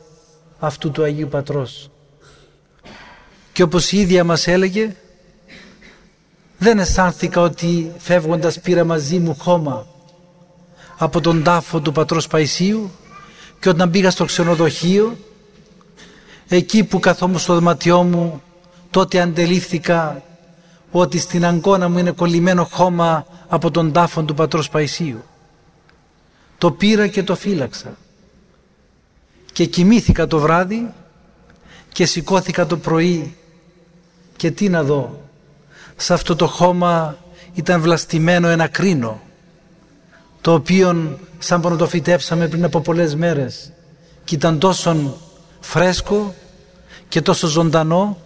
αυτού 0.60 0.92
του 0.92 1.04
Αγίου 1.04 1.28
Πατρός. 1.28 1.90
Και 3.54 3.64
όπως 3.64 3.92
η 3.92 3.98
ίδια 3.98 4.24
μας 4.24 4.48
έλεγε, 4.48 4.96
δεν 6.64 6.80
αισθάνθηκα 6.80 7.42
ότι 7.42 7.92
φεύγοντας 7.98 8.60
πήρα 8.60 8.84
μαζί 8.84 9.20
μου 9.20 9.36
χώμα 9.40 9.86
από 10.98 11.22
τον 11.22 11.44
τάφο 11.44 11.80
του 11.80 11.92
Πατρός 11.92 12.28
Παϊσίου 12.28 12.92
και 13.60 13.70
όταν 13.70 13.90
πήγα 13.90 14.12
στο 14.12 14.26
ξενοδοχείο, 14.26 15.18
εκεί 16.48 16.84
που 16.84 17.00
καθόμουν 17.00 17.40
στο 17.40 17.54
δωματιό 17.54 18.04
μου, 18.04 18.42
τότε 18.90 19.22
αντελήφθηκα 19.22 20.24
ότι 20.92 21.20
στην 21.20 21.46
αγκώνα 21.46 21.90
μου 21.90 21.98
είναι 21.98 22.12
κολλημένο 22.12 22.64
χώμα 22.64 23.26
από 23.48 23.72
τον 23.72 23.92
τάφο 23.92 24.24
του 24.24 24.34
πατρός 24.34 24.70
Παϊσίου. 24.70 25.24
Το 26.58 26.72
πήρα 26.72 27.08
και 27.08 27.24
το 27.24 27.36
φύλαξα. 27.36 27.98
Και 29.52 29.66
κοιμήθηκα 29.66 30.28
το 30.28 30.40
βράδυ 30.40 30.94
και 31.92 32.06
σηκώθηκα 32.06 32.66
το 32.66 32.78
πρωί 32.78 33.38
και 34.36 34.52
τι 34.52 34.70
να 34.70 34.84
δω. 34.84 35.23
Σε 36.04 36.14
αυτό 36.14 36.36
το 36.36 36.48
χώμα 36.48 37.18
ήταν 37.54 37.82
βλαστημένο 37.82 38.48
ένα 38.48 38.68
κρίνο 38.68 39.22
το 40.42 40.54
οποίο 40.54 41.20
σαν 41.40 41.62
που 41.62 41.76
το 41.76 41.88
φυτέψαμε 41.88 42.48
πριν 42.48 42.64
από 42.64 42.80
πολλές 42.80 43.16
μέρες 43.16 43.72
και 44.24 44.36
ήταν 44.36 44.60
τόσο 44.60 45.18
φρέσκο 45.60 46.34
και 47.08 47.22
τόσο 47.22 47.48
ζωντανό 47.48 48.18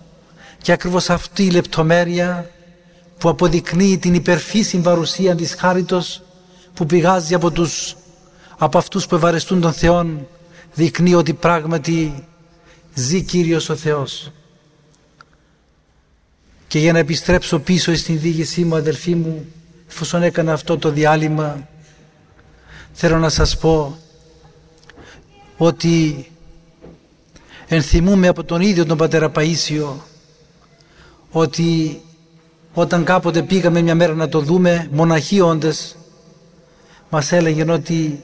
και 0.62 0.72
ακριβώς 0.72 1.10
αυτή 1.10 1.44
η 1.46 1.50
λεπτομέρεια 1.50 2.50
που 3.18 3.30
αποδεικνύει 3.30 3.98
την 3.98 4.14
υπερφύσιμη 4.14 4.84
παρουσία 4.84 5.36
της 5.36 5.54
χάριτος 5.54 6.22
που 6.74 6.86
πηγάζει 6.86 7.34
από, 7.34 7.52
τους, 7.52 7.96
από 8.58 8.78
αυτούς 8.78 9.08
που 9.08 9.16
ευαρεστούν 9.16 9.62
τον 9.62 9.74
Θεό 9.74 10.06
δεικνύει 10.74 11.14
ότι 11.14 11.34
πράγματι 11.34 12.28
ζει 12.94 13.22
Κύριος 13.22 13.70
ο 13.70 13.76
Θεός. 13.76 14.32
Και 16.68 16.80
για 16.80 16.92
να 16.92 17.00
επιστρέψω 17.00 17.60
πίσω 17.60 17.96
στην 17.96 18.20
δίγησή 18.20 18.64
μου 18.64 18.76
αδελφοί 18.76 19.16
μου 19.16 19.46
εφόσον 19.90 20.24
έκανα 20.24 20.54
αυτό 20.54 20.78
το 20.78 20.92
διάλειμμα 20.92 21.68
θέλω 22.94 23.18
να 23.18 23.30
σας 23.30 23.58
πω 23.58 23.98
ότι 25.58 26.26
ενθυμούμε 27.68 28.28
από 28.28 28.44
τον 28.44 28.62
ίδιο 28.62 28.86
τον 28.86 28.98
πατέρα 28.98 29.32
Παΐσιο 29.36 29.94
ότι 31.32 32.02
όταν 32.74 33.04
κάποτε 33.04 33.42
πήγαμε 33.42 33.82
μια 33.82 33.96
μέρα 33.96 34.14
να 34.14 34.30
το 34.30 34.40
δούμε 34.42 34.88
μοναχοί 34.92 35.42
όντες 35.42 35.96
μας 37.10 37.32
έλεγαν 37.32 37.70
ότι 37.70 38.24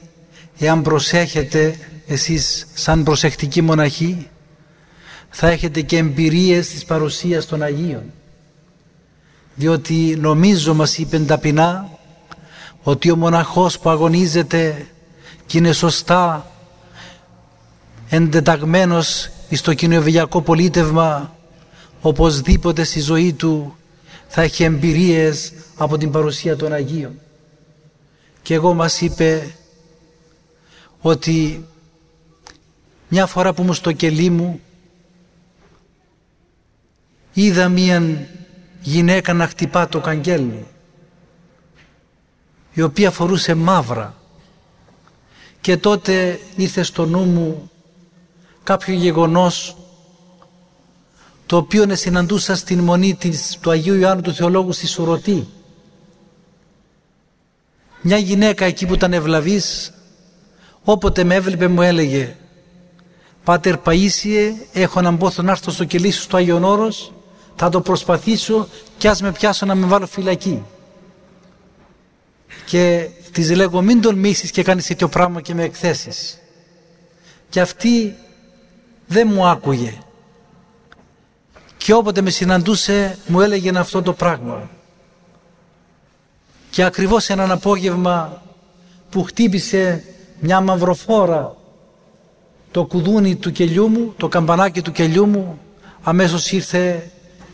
εάν 0.58 0.82
προσέχετε 0.82 1.76
εσείς 2.06 2.66
σαν 2.74 3.02
προσεκτικοί 3.02 3.62
μοναχοί 3.62 4.28
θα 5.30 5.48
έχετε 5.48 5.80
και 5.80 5.96
εμπειρίες 5.96 6.68
της 6.68 6.84
παρουσίας 6.84 7.46
των 7.46 7.62
Αγίων 7.62 8.02
διότι 9.54 10.16
νομίζω 10.20 10.74
μας 10.74 10.98
είπε 10.98 11.18
ταπεινά 11.18 11.88
ότι 12.82 13.10
ο 13.10 13.16
μοναχός 13.16 13.78
που 13.78 13.90
αγωνίζεται 13.90 14.86
και 15.46 15.58
είναι 15.58 15.72
σωστά 15.72 16.50
εντεταγμένος 18.08 19.30
στο 19.50 19.74
κοινοβιακό 19.74 20.42
πολίτευμα 20.42 21.36
οπωσδήποτε 22.00 22.84
στη 22.84 23.00
ζωή 23.00 23.32
του 23.32 23.76
θα 24.28 24.42
έχει 24.42 24.64
εμπειρίες 24.64 25.52
από 25.76 25.98
την 25.98 26.10
παρουσία 26.10 26.56
των 26.56 26.72
Αγίων. 26.72 27.18
Και 28.42 28.54
εγώ 28.54 28.74
μας 28.74 29.00
είπε 29.00 29.54
ότι 31.00 31.66
μια 33.08 33.26
φορά 33.26 33.52
που 33.52 33.62
μου 33.62 33.72
στο 33.72 33.92
κελί 33.92 34.30
μου 34.30 34.60
είδα 37.32 37.68
μία 37.68 38.28
γυναίκα 38.84 39.32
να 39.32 39.46
χτυπά 39.46 39.88
το 39.88 40.00
καγγέλι 40.00 40.66
η 42.72 42.82
οποία 42.82 43.10
φορούσε 43.10 43.54
μαύρα 43.54 44.14
και 45.60 45.76
τότε 45.76 46.40
ήρθε 46.56 46.82
στο 46.82 47.06
νου 47.06 47.24
μου 47.24 47.70
κάποιο 48.62 48.94
γεγονός 48.94 49.76
το 51.46 51.56
οποίο 51.56 51.96
συναντούσα 51.96 52.56
στην 52.56 52.80
μονή 52.80 53.14
της, 53.14 53.58
του 53.60 53.70
Αγίου 53.70 53.94
Ιωάννου 53.94 54.22
του 54.22 54.34
Θεολόγου 54.34 54.72
στη 54.72 54.86
Σουρωτή. 54.86 55.48
Μια 58.00 58.16
γυναίκα 58.16 58.64
εκεί 58.64 58.86
που 58.86 58.94
ήταν 58.94 59.12
ευλαβής 59.12 59.92
όποτε 60.84 61.24
με 61.24 61.34
έβλεπε 61.34 61.68
μου 61.68 61.82
έλεγε 61.82 62.36
«Πάτερ 63.44 63.76
Παΐσιε, 63.84 64.52
έχω 64.72 64.98
έναν 64.98 65.18
πόθο 65.18 65.42
να 65.42 65.50
έρθω 65.50 65.70
στο 65.70 65.84
κελί 65.84 66.10
σου 66.10 66.20
στο 66.20 66.36
Άγιον 66.36 66.64
Όρος, 66.64 67.12
θα 67.56 67.68
το 67.68 67.80
προσπαθήσω 67.80 68.68
κι 68.98 69.08
ας 69.08 69.22
με 69.22 69.32
πιάσω 69.32 69.66
να 69.66 69.74
με 69.74 69.86
βάλω 69.86 70.06
φυλακή». 70.06 70.62
Και 72.66 73.08
της 73.32 73.50
λέγω 73.50 73.82
μην 73.82 74.00
τολμήσεις 74.00 74.50
και 74.50 74.62
κάνεις 74.62 74.86
τέτοιο 74.86 75.08
πράγμα 75.08 75.40
και 75.40 75.54
με 75.54 75.62
εκθέσεις. 75.62 76.38
Και 77.48 77.60
αυτή 77.60 78.16
δεν 79.06 79.28
μου 79.32 79.46
άκουγε. 79.46 79.98
Και 81.76 81.92
όποτε 81.92 82.20
με 82.20 82.30
συναντούσε 82.30 83.18
μου 83.26 83.40
έλεγε 83.40 83.78
αυτό 83.78 84.02
το 84.02 84.12
πράγμα. 84.12 84.70
Και 86.70 86.84
ακριβώς 86.84 87.28
έναν 87.28 87.50
απόγευμα 87.50 88.42
που 89.10 89.22
χτύπησε 89.22 90.04
μια 90.40 90.60
μαυροφόρα 90.60 91.56
το 92.70 92.84
κουδούνι 92.84 93.36
του 93.36 93.52
κελιού 93.52 93.88
μου, 93.88 94.14
το 94.16 94.28
καμπανάκι 94.28 94.82
του 94.82 94.92
κελιού 94.92 95.26
μου, 95.26 95.60
αμέσως 96.02 96.52
ήρθε 96.52 97.10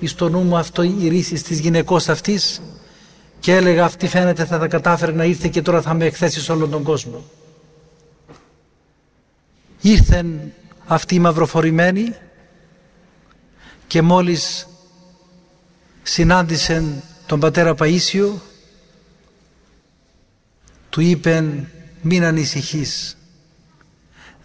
στο 0.06 0.28
νου 0.28 0.40
μου 0.40 0.56
αυτό 0.56 0.82
η 0.82 1.08
ρίσης 1.08 1.42
της 1.42 1.58
γυναικός 1.58 2.08
αυτής 2.08 2.60
και 3.40 3.54
έλεγα 3.54 3.84
αυτή 3.84 4.08
φαίνεται 4.08 4.44
θα 4.44 4.58
τα 4.58 4.66
κατάφερε 4.66 5.12
να 5.12 5.24
ήρθε 5.24 5.48
και 5.48 5.62
τώρα 5.62 5.82
θα 5.82 5.94
με 5.94 6.04
εκθέσεις 6.04 6.42
σε 6.42 6.52
όλον 6.52 6.70
τον 6.70 6.82
κόσμο. 6.82 7.24
Ήρθεν 9.80 10.52
αυτή 10.86 11.14
η 11.14 11.18
μαυροφορημένη 11.18 12.14
και 13.86 14.02
μόλις 14.02 14.68
συνάντησεν 16.02 17.02
τον 17.26 17.40
πατέρα 17.40 17.74
Παΐσιο 17.78 18.32
του 20.90 21.00
είπεν 21.00 21.68
μην 22.02 22.24
ανησυχείς 22.24 23.16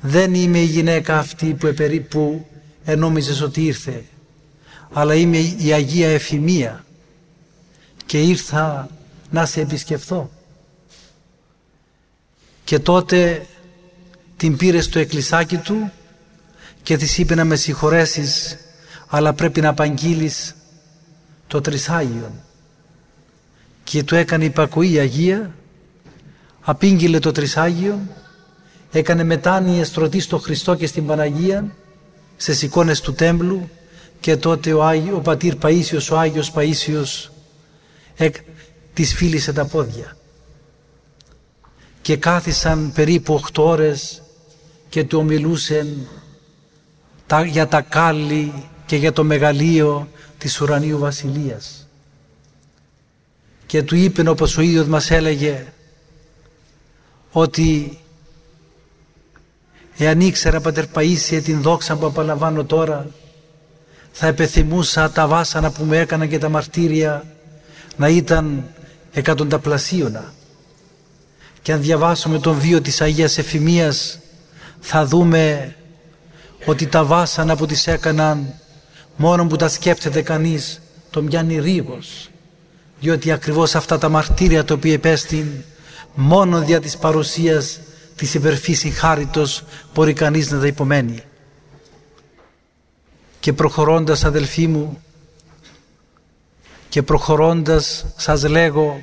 δεν 0.01 0.33
είμαι 0.33 0.57
η 0.59 0.65
γυναίκα 0.65 1.17
αυτή 1.17 1.53
που, 1.53 1.67
επερί, 1.67 1.99
που 1.99 2.47
ενόμιζες 2.85 3.41
ότι 3.41 3.65
ήρθε 3.65 4.03
αλλά 4.97 5.15
είμαι 5.15 5.37
η 5.37 5.73
Αγία 5.73 6.09
Εφημία 6.09 6.85
και 8.05 8.21
ήρθα 8.21 8.89
να 9.29 9.45
σε 9.45 9.61
επισκεφθώ. 9.61 10.29
Και 12.63 12.79
τότε 12.79 13.45
την 14.37 14.57
πήρε 14.57 14.81
στο 14.81 14.99
εκκλησάκι 14.99 15.57
του 15.57 15.91
και 16.83 16.97
της 16.97 17.17
είπε 17.17 17.35
να 17.35 17.45
με 17.45 17.55
συγχωρέσεις 17.55 18.57
αλλά 19.07 19.33
πρέπει 19.33 19.61
να 19.61 19.69
απαγγείλεις 19.69 20.55
το 21.47 21.61
Τρισάγιον. 21.61 22.31
Και 23.83 24.03
του 24.03 24.15
έκανε 24.15 24.45
υπακοή 24.45 24.91
η 24.91 24.99
Αγία 24.99 25.55
απήγγειλε 26.61 27.19
το 27.19 27.31
Τρισάγιον 27.31 28.09
έκανε 28.91 29.23
μετάνοια 29.23 29.85
στρωτή 29.85 30.19
στο 30.19 30.37
Χριστό 30.37 30.75
και 30.75 30.87
στην 30.87 31.05
Παναγία 31.05 31.75
σε 32.37 32.65
εικόνες 32.65 33.01
του 33.01 33.13
τέμπλου 33.13 33.69
και 34.19 34.37
τότε 34.37 34.73
ο, 34.73 34.83
Άγιο, 34.83 35.15
ο 35.15 35.19
πατήρ 35.19 35.53
Παΐσιος, 35.61 36.11
ο 36.11 36.17
Άγιος 36.17 36.51
Παΐσιος 36.55 37.29
εκ, 38.15 38.35
της 38.93 39.13
φίλησε 39.13 39.53
τα 39.53 39.65
πόδια 39.65 40.17
και 42.01 42.17
κάθισαν 42.17 42.91
περίπου 42.93 43.41
8 43.53 43.63
ώρες 43.63 44.21
και 44.89 45.03
του 45.03 45.19
ομιλούσαν 45.19 46.07
για 47.45 47.67
τα 47.67 47.81
κάλλη 47.81 48.69
και 48.85 48.95
για 48.95 49.13
το 49.13 49.23
μεγαλείο 49.23 50.07
της 50.37 50.61
ουρανίου 50.61 50.97
βασιλείας. 50.97 51.87
Και 53.65 53.83
του 53.83 53.95
είπε 53.95 54.29
όπως 54.29 54.57
ο 54.57 54.61
ίδιος 54.61 54.87
μας 54.87 55.11
έλεγε 55.11 55.65
ότι 57.31 57.99
εάν 59.97 60.19
ήξερα 60.19 60.61
πατερ 60.61 60.85
Παΐσιε 60.93 61.41
την 61.43 61.61
δόξα 61.61 61.97
που 61.97 62.05
απαλαμβάνω 62.05 62.63
τώρα 62.63 63.07
θα 64.17 64.27
επεθυμούσα 64.27 65.11
τα 65.11 65.27
βάσανα 65.27 65.71
που 65.71 65.83
μου 65.83 65.93
έκαναν 65.93 66.29
και 66.29 66.37
τα 66.37 66.49
μαρτύρια 66.49 67.23
να 67.97 68.07
ήταν 68.07 68.63
εκατονταπλασίωνα. 69.11 70.33
Και 71.61 71.71
αν 71.71 71.81
διαβάσουμε 71.81 72.39
τον 72.39 72.59
βίο 72.59 72.81
της 72.81 73.01
Αγίας 73.01 73.37
Εφημίας 73.37 74.19
θα 74.79 75.05
δούμε 75.05 75.75
ότι 76.65 76.87
τα 76.87 77.03
βάσανα 77.03 77.55
που 77.55 77.65
τις 77.65 77.87
έκαναν 77.87 78.53
μόνο 79.15 79.47
που 79.47 79.55
τα 79.55 79.67
σκέφτεται 79.67 80.21
κανείς 80.21 80.81
τον 81.09 81.25
πιάνει 81.27 81.59
ρίγος 81.59 82.29
διότι 82.99 83.31
ακριβώς 83.31 83.75
αυτά 83.75 83.97
τα 83.97 84.09
μαρτύρια 84.09 84.63
το 84.63 84.73
οποίο 84.73 84.93
επέστην 84.93 85.47
μόνο 86.13 86.59
δια 86.59 86.79
της 86.79 86.97
παρουσίας 86.97 87.79
της 88.15 88.33
υπερφύσης 88.33 88.99
χάριτος 88.99 89.63
μπορεί 89.93 90.13
κανείς 90.13 90.51
να 90.51 90.59
τα 90.59 90.67
υπομένει. 90.67 91.23
Και 93.45 93.53
προχωρώντας 93.53 94.23
αδελφοί 94.23 94.67
μου 94.67 95.01
και 96.89 97.03
προχωρώντας 97.03 98.05
σας 98.15 98.43
λέγω 98.43 99.01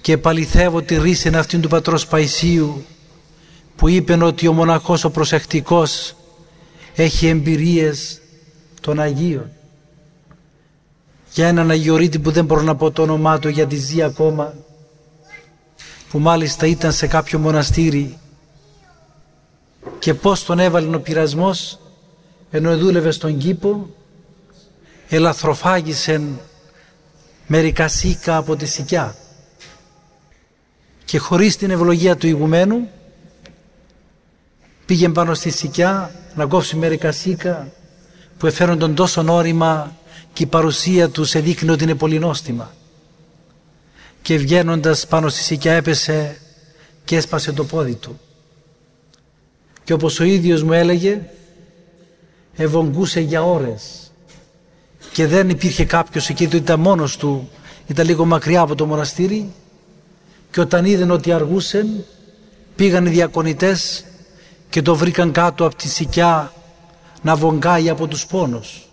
και 0.00 0.12
επαληθεύω 0.12 0.82
τη 0.82 0.98
ρίση 0.98 1.28
αυτήν 1.28 1.60
του 1.60 1.68
πατρός 1.68 2.06
Παϊσίου 2.06 2.84
που 3.76 3.88
είπε 3.88 4.24
ότι 4.24 4.46
ο 4.46 4.52
μοναχός 4.52 5.04
ο 5.04 5.10
προσεκτικός 5.10 6.16
έχει 6.94 7.26
εμπειρίες 7.26 8.20
των 8.80 9.00
Αγίων. 9.00 9.50
Για 11.32 11.46
έναν 11.48 11.70
Αγιορείτη 11.70 12.18
που 12.18 12.30
δεν 12.30 12.44
μπορώ 12.44 12.62
να 12.62 12.76
πω 12.76 12.90
το 12.90 13.02
όνομά 13.02 13.38
του 13.38 13.48
γιατί 13.48 13.76
ζει 13.76 14.02
ακόμα 14.02 14.54
που 16.10 16.18
μάλιστα 16.18 16.66
ήταν 16.66 16.92
σε 16.92 17.06
κάποιο 17.06 17.38
μοναστήρι 17.38 18.18
και 19.98 20.14
πώς 20.14 20.44
τον 20.44 20.58
έβαλε 20.58 20.96
ο 20.96 21.00
πειρασμός 21.00 21.78
ενώ 22.50 22.76
δούλευε 22.76 23.10
στον 23.10 23.38
κήπο 23.38 23.90
ελαθροφάγησε 25.08 26.22
μερικά 27.46 27.88
σίκα 27.88 28.36
από 28.36 28.56
τη 28.56 28.66
σικιά 28.66 29.16
και 31.04 31.18
χωρίς 31.18 31.56
την 31.56 31.70
ευλογία 31.70 32.16
του 32.16 32.26
ηγουμένου 32.26 32.88
πήγε 34.86 35.08
πάνω 35.08 35.34
στη 35.34 35.50
σικιά 35.50 36.14
να 36.34 36.46
κόψει 36.46 36.76
μερικά 36.76 37.12
σίκα 37.12 37.72
που 38.38 38.46
εφέρουν 38.46 38.78
τον 38.78 38.94
τόσο 38.94 39.24
όρημα 39.28 39.96
και 40.32 40.42
η 40.42 40.46
παρουσία 40.46 41.08
τους 41.08 41.28
σε 41.28 41.40
δείχνει 41.40 41.70
ότι 41.70 41.84
είναι 41.84 41.94
πολύ 41.94 42.18
νόστιμα. 42.18 42.74
Και 44.22 44.36
βγαίνοντας 44.36 45.06
πάνω 45.06 45.28
στη 45.28 45.42
σικιά 45.42 45.72
έπεσε 45.72 46.40
και 47.04 47.16
έσπασε 47.16 47.52
το 47.52 47.64
πόδι 47.64 47.94
του. 47.94 48.20
Και 49.84 49.92
όπως 49.92 50.20
ο 50.20 50.24
ίδιος 50.24 50.62
μου 50.62 50.72
έλεγε, 50.72 51.20
ευογγούσε 52.62 53.20
για 53.20 53.42
ώρες. 53.42 54.12
Και 55.12 55.26
δεν 55.26 55.48
υπήρχε 55.48 55.84
κάποιος 55.84 56.28
εκεί, 56.28 56.48
του 56.48 56.56
ήταν 56.56 56.80
μόνος 56.80 57.16
του, 57.16 57.48
ήταν 57.86 58.06
λίγο 58.06 58.24
μακριά 58.24 58.60
από 58.60 58.74
το 58.74 58.86
μοναστήρι 58.86 59.52
και 60.50 60.60
όταν 60.60 60.84
είδαν 60.84 61.10
ότι 61.10 61.32
αργούσαν 61.32 62.04
πήγαν 62.76 63.06
οι 63.06 63.10
διακονητές 63.10 64.04
και 64.68 64.82
το 64.82 64.96
βρήκαν 64.96 65.32
κάτω 65.32 65.64
από 65.64 65.74
τη 65.74 65.88
σικιά 65.88 66.52
να 67.22 67.36
βογκάει 67.36 67.88
από 67.88 68.06
τους 68.06 68.26
πόνους. 68.26 68.88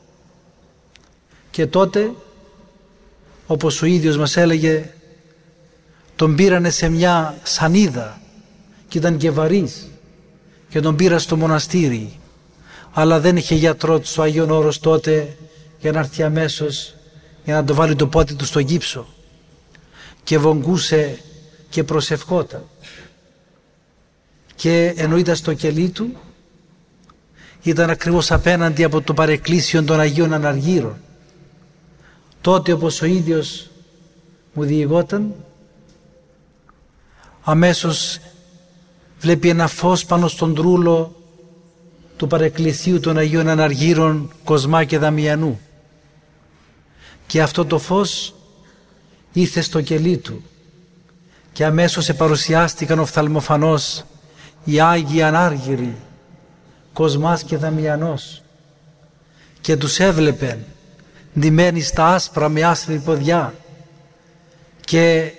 Και 1.51 1.67
τότε, 1.67 2.11
όπως 3.47 3.81
ο 3.81 3.85
ίδιος 3.85 4.17
μας 4.17 4.37
έλεγε, 4.37 4.89
τον 6.15 6.35
πήρανε 6.35 6.69
σε 6.69 6.89
μια 6.89 7.37
σανίδα 7.43 8.21
και 8.87 8.97
ήταν 8.97 9.17
και 9.17 9.31
βαρύς 9.31 9.87
και 10.69 10.79
τον 10.79 10.95
πήρα 10.95 11.19
στο 11.19 11.35
μοναστήρι 11.37 12.19
αλλά 12.99 13.19
δεν 13.19 13.37
είχε 13.37 13.55
γιατρό 13.55 13.99
του 13.99 14.07
ο 14.17 14.21
Άγιον 14.21 14.49
Όρος 14.49 14.79
τότε 14.79 15.37
για 15.79 15.91
να 15.91 15.99
έρθει 15.99 16.23
αμέσως 16.23 16.95
για 17.45 17.55
να 17.55 17.63
το 17.63 17.73
βάλει 17.73 17.95
το 17.95 18.07
πόδι 18.07 18.35
του 18.35 18.45
στο 18.45 18.59
γύψο 18.59 19.07
και 20.23 20.37
βογκούσε 20.37 21.19
και 21.69 21.83
προσευχόταν. 21.83 22.63
Και 24.55 24.93
ενώ 24.97 25.17
ήταν 25.17 25.35
στο 25.35 25.53
κελί 25.53 25.89
του 25.89 26.17
ήταν 27.61 27.89
ακριβώς 27.89 28.31
απέναντι 28.31 28.83
από 28.83 29.01
το 29.01 29.13
παρεκκλήσιο 29.13 29.83
των 29.83 29.99
Αγίων 29.99 30.33
Αναργύρων. 30.33 30.97
Τότε 32.41 32.71
όπως 32.71 33.01
ο 33.01 33.05
ίδιος 33.05 33.69
μου 34.53 34.63
διηγόταν 34.63 35.35
αμέσως 37.43 38.19
βλέπει 39.19 39.49
ένα 39.49 39.67
φως 39.67 40.05
πάνω 40.05 40.27
στον 40.27 40.55
τρούλο 40.55 41.11
του 42.17 42.27
παρεκκλησίου 42.27 42.99
των 42.99 43.17
Αγίων 43.17 43.47
Αναργύρων 43.47 44.31
Κοσμά 44.43 44.83
και 44.83 44.97
Δαμιανού. 44.97 45.59
Και 47.27 47.41
αυτό 47.41 47.65
το 47.65 47.79
φως 47.79 48.35
ήρθε 49.33 49.61
στο 49.61 49.81
κελί 49.81 50.17
του 50.17 50.43
και 51.53 51.65
αμέσως 51.65 52.09
επαρουσιάστηκαν 52.09 52.99
οφθαλμοφανώς 52.99 54.03
οι 54.63 54.79
Άγιοι 54.79 55.21
Ανάργυροι 55.21 55.95
Κοσμάς 56.93 57.43
και 57.43 57.57
Δαμιανός 57.57 58.41
και 59.61 59.77
τους 59.77 59.99
έβλεπε 59.99 60.57
ντυμένοι 61.39 61.81
στα 61.81 62.05
άσπρα 62.05 62.49
με 62.49 62.63
άσπρη 62.63 62.99
ποδιά 62.99 63.53
και 64.85 65.31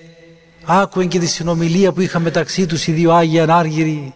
άκουεν 0.64 1.09
και 1.09 1.19
τη 1.19 1.27
συνομιλία 1.27 1.93
που 1.93 2.01
είχαν 2.01 2.23
μεταξύ 2.23 2.67
τους 2.67 2.87
οι 2.87 2.93
δύο 2.93 3.12
Άγιοι 3.12 3.41
Ανάργυροι 3.41 4.14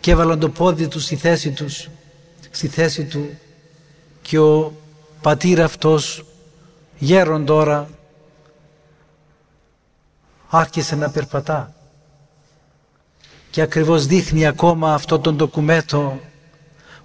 και 0.00 0.10
έβαλαν 0.10 0.38
το 0.38 0.48
πόδι 0.48 0.88
τους 0.88 1.04
στη 1.04 1.16
θέση 1.16 1.50
τους 1.50 1.88
στη 2.50 2.68
θέση 2.68 3.04
του. 3.04 3.38
Και 4.22 4.38
ο 4.38 4.72
πατήρ 5.20 5.60
αυτός 5.60 6.24
γέρον 6.98 7.44
τώρα 7.44 7.88
άρχισε 10.48 10.96
να 10.96 11.10
περπατά. 11.10 11.74
Και 13.50 13.60
ακριβώς 13.60 14.06
δείχνει 14.06 14.46
ακόμα 14.46 14.94
αυτό 14.94 15.18
τον 15.18 15.36
ντοκουμέτο 15.36 16.20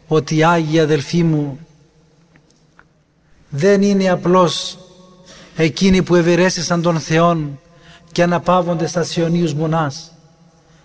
ότι 0.07 0.35
οι 0.35 0.43
Άγιοι 0.43 0.79
αδελφοί 0.79 1.23
μου 1.23 1.59
δεν 3.49 3.81
είναι 3.81 4.09
απλώς 4.09 4.77
εκείνοι 5.55 6.03
που 6.03 6.15
ευερέστησαν 6.15 6.81
τον 6.81 6.99
Θεόν 6.99 7.59
και 8.11 8.23
αναπαύονται 8.23 8.87
στα 8.87 9.03
Σιωνίους 9.03 9.53
Μονάς 9.53 10.11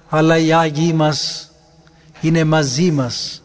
αλλά 0.08 0.38
οι 0.38 0.52
Άγιοι 0.52 0.92
μας 0.96 1.50
είναι 2.20 2.44
μαζί 2.44 2.90
μας. 2.90 3.42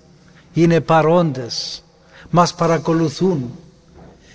Είναι 0.54 0.80
παρόντες. 0.80 1.84
Μας 2.30 2.54
παρακολουθούν. 2.54 3.60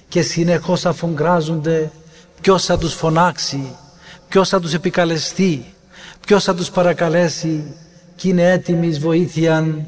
Και 0.09 0.23
συνεχώς 0.23 0.87
αφογκράζονται 0.87 1.91
ποιος 2.41 2.65
θα 2.65 2.79
τους 2.79 2.95
φωνάξει. 2.95 3.77
Ποιος 4.29 4.49
θα 4.49 4.61
τους 4.61 4.75
επικαλεστεί. 4.75 5.75
Ποιος 6.27 6.45
θα 6.45 6.55
τους 6.55 6.71
παρακαλέσει. 6.71 7.75
Και 8.17 8.29
είναι 8.29 8.51
έτοιμοι 8.51 8.87
εις 8.87 8.99
βοήθειαν 8.99 9.87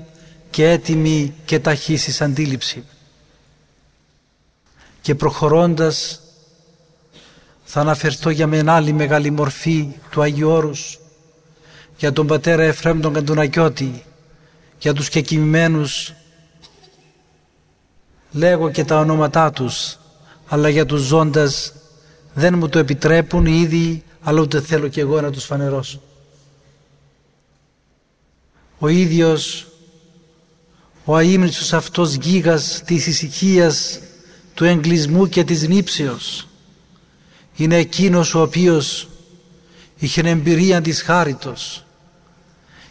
και 0.50 0.70
έτοιμοι 0.70 1.34
και 1.44 1.58
ταχύς 1.58 2.20
αντίληψη. 2.20 2.84
Και 5.00 5.14
προχωρώντας 5.14 6.20
θα 7.64 7.80
αναφερθώ 7.80 8.30
για 8.30 8.46
μια 8.46 8.72
άλλη 8.72 8.92
μεγάλη 8.92 9.30
μορφή 9.30 9.88
του 10.11 10.22
Αγίου 10.22 10.48
Όρους 10.48 10.98
για 11.98 12.12
τον 12.12 12.26
πατέρα 12.26 12.62
Εφραίμ 12.62 13.00
τον 13.00 13.12
Καντουνακιώτη 13.12 14.02
για 14.79 14.93
τους 14.93 15.09
κεκοιμημένους 15.09 16.14
λέγω 18.33 18.71
και 18.71 18.85
τα 18.85 18.99
ονόματά 18.99 19.51
τους 19.51 19.99
αλλά 20.49 20.69
για 20.69 20.87
τους 20.87 21.01
ζώντας 21.01 21.73
δεν 22.35 22.59
μου 22.59 22.69
το 22.69 22.79
επιτρέπουν 22.79 23.47
ήδη 23.47 24.05
αλλά 24.23 24.41
ούτε 24.41 24.61
θέλω 24.61 24.88
και 24.88 25.01
εγώ 25.01 25.21
να 25.21 25.31
τους 25.31 25.45
φανερώσω. 25.45 26.01
Ο 28.79 28.88
ίδιος 28.88 29.67
ο 31.05 31.17
αείμνηστος 31.17 31.73
αυτός 31.73 32.14
γίγας 32.14 32.83
της 32.85 33.07
ησυχίας 33.07 34.01
του 34.55 34.64
εγκλισμού 34.64 35.29
και 35.29 35.45
της 35.45 35.69
νύψεως 35.69 36.49
είναι 37.57 37.77
εκείνος 37.77 38.35
ο 38.35 38.41
οποίος 38.41 39.09
είχε 39.99 40.21
εμπειρία 40.21 40.81
της 40.81 41.03
χάριτος 41.03 41.85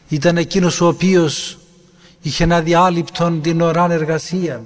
ήταν 0.09 0.37
εκείνος 0.37 0.81
ο 0.81 0.87
οποίος 0.87 1.57
είχε 2.21 2.43
ένα 2.43 2.61
διάλειπτον 2.61 3.41
την 3.41 3.61
ωράν 3.61 3.91
εργασία. 3.91 4.63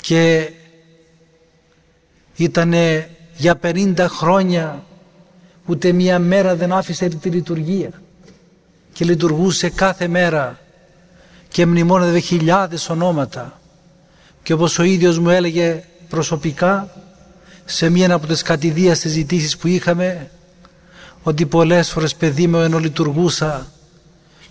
Και 0.00 0.50
ήταν 2.36 2.74
για 3.36 3.58
50 3.62 4.06
χρόνια 4.08 4.84
ούτε 5.66 5.92
μία 5.92 6.18
μέρα 6.18 6.56
δεν 6.56 6.72
άφησε 6.72 7.08
τη 7.08 7.28
λειτουργία. 7.28 7.90
Και 8.92 9.04
λειτουργούσε 9.04 9.70
κάθε 9.70 10.08
μέρα 10.08 10.58
και 11.48 11.66
μνημόνευε 11.66 12.18
χιλιάδες 12.18 12.88
ονόματα. 12.88 13.60
Και 14.42 14.52
όπως 14.52 14.78
ο 14.78 14.82
ίδιος 14.82 15.18
μου 15.18 15.30
έλεγε 15.30 15.84
προσωπικά 16.08 16.90
σε 17.64 17.88
μία 17.88 18.14
από 18.14 18.26
τις 18.26 18.42
κατηδίες 18.42 18.98
συζητήσεις 18.98 19.56
που 19.56 19.66
είχαμε 19.66 20.30
ότι 21.22 21.46
πολλές 21.46 21.90
φορές 21.90 22.14
παιδί 22.14 22.46
μου 22.46 22.58
ενώ 22.58 22.78
λειτουργούσα 22.78 23.66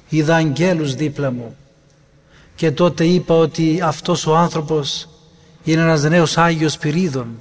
είδα 0.10 0.36
αγγέλους 0.36 0.96
δίπλα 0.96 1.32
μου 1.32 1.56
και 2.56 2.72
τότε 2.72 3.06
είπα 3.06 3.36
ότι 3.36 3.80
αυτός 3.84 4.26
ο 4.26 4.36
άνθρωπος 4.36 5.10
είναι 5.64 5.82
ένας 5.82 6.04
νέος 6.04 6.38
Άγιος 6.38 6.78
Πυρίδων 6.78 7.40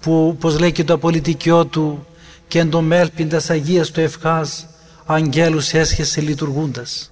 που 0.00 0.36
πως 0.40 0.58
λέει 0.58 0.72
και 0.72 0.84
το 0.84 0.94
απολυτικιό 0.94 1.64
του 1.64 2.06
και 2.48 2.58
εν 2.58 2.70
το 2.70 2.80
μέλπιντας 2.80 3.50
Αγίας 3.50 3.90
του 3.90 4.00
ευχάς 4.00 4.66
αγγέλους 5.06 5.72
έσχεσε 5.72 6.20
λειτουργούντας. 6.20 7.10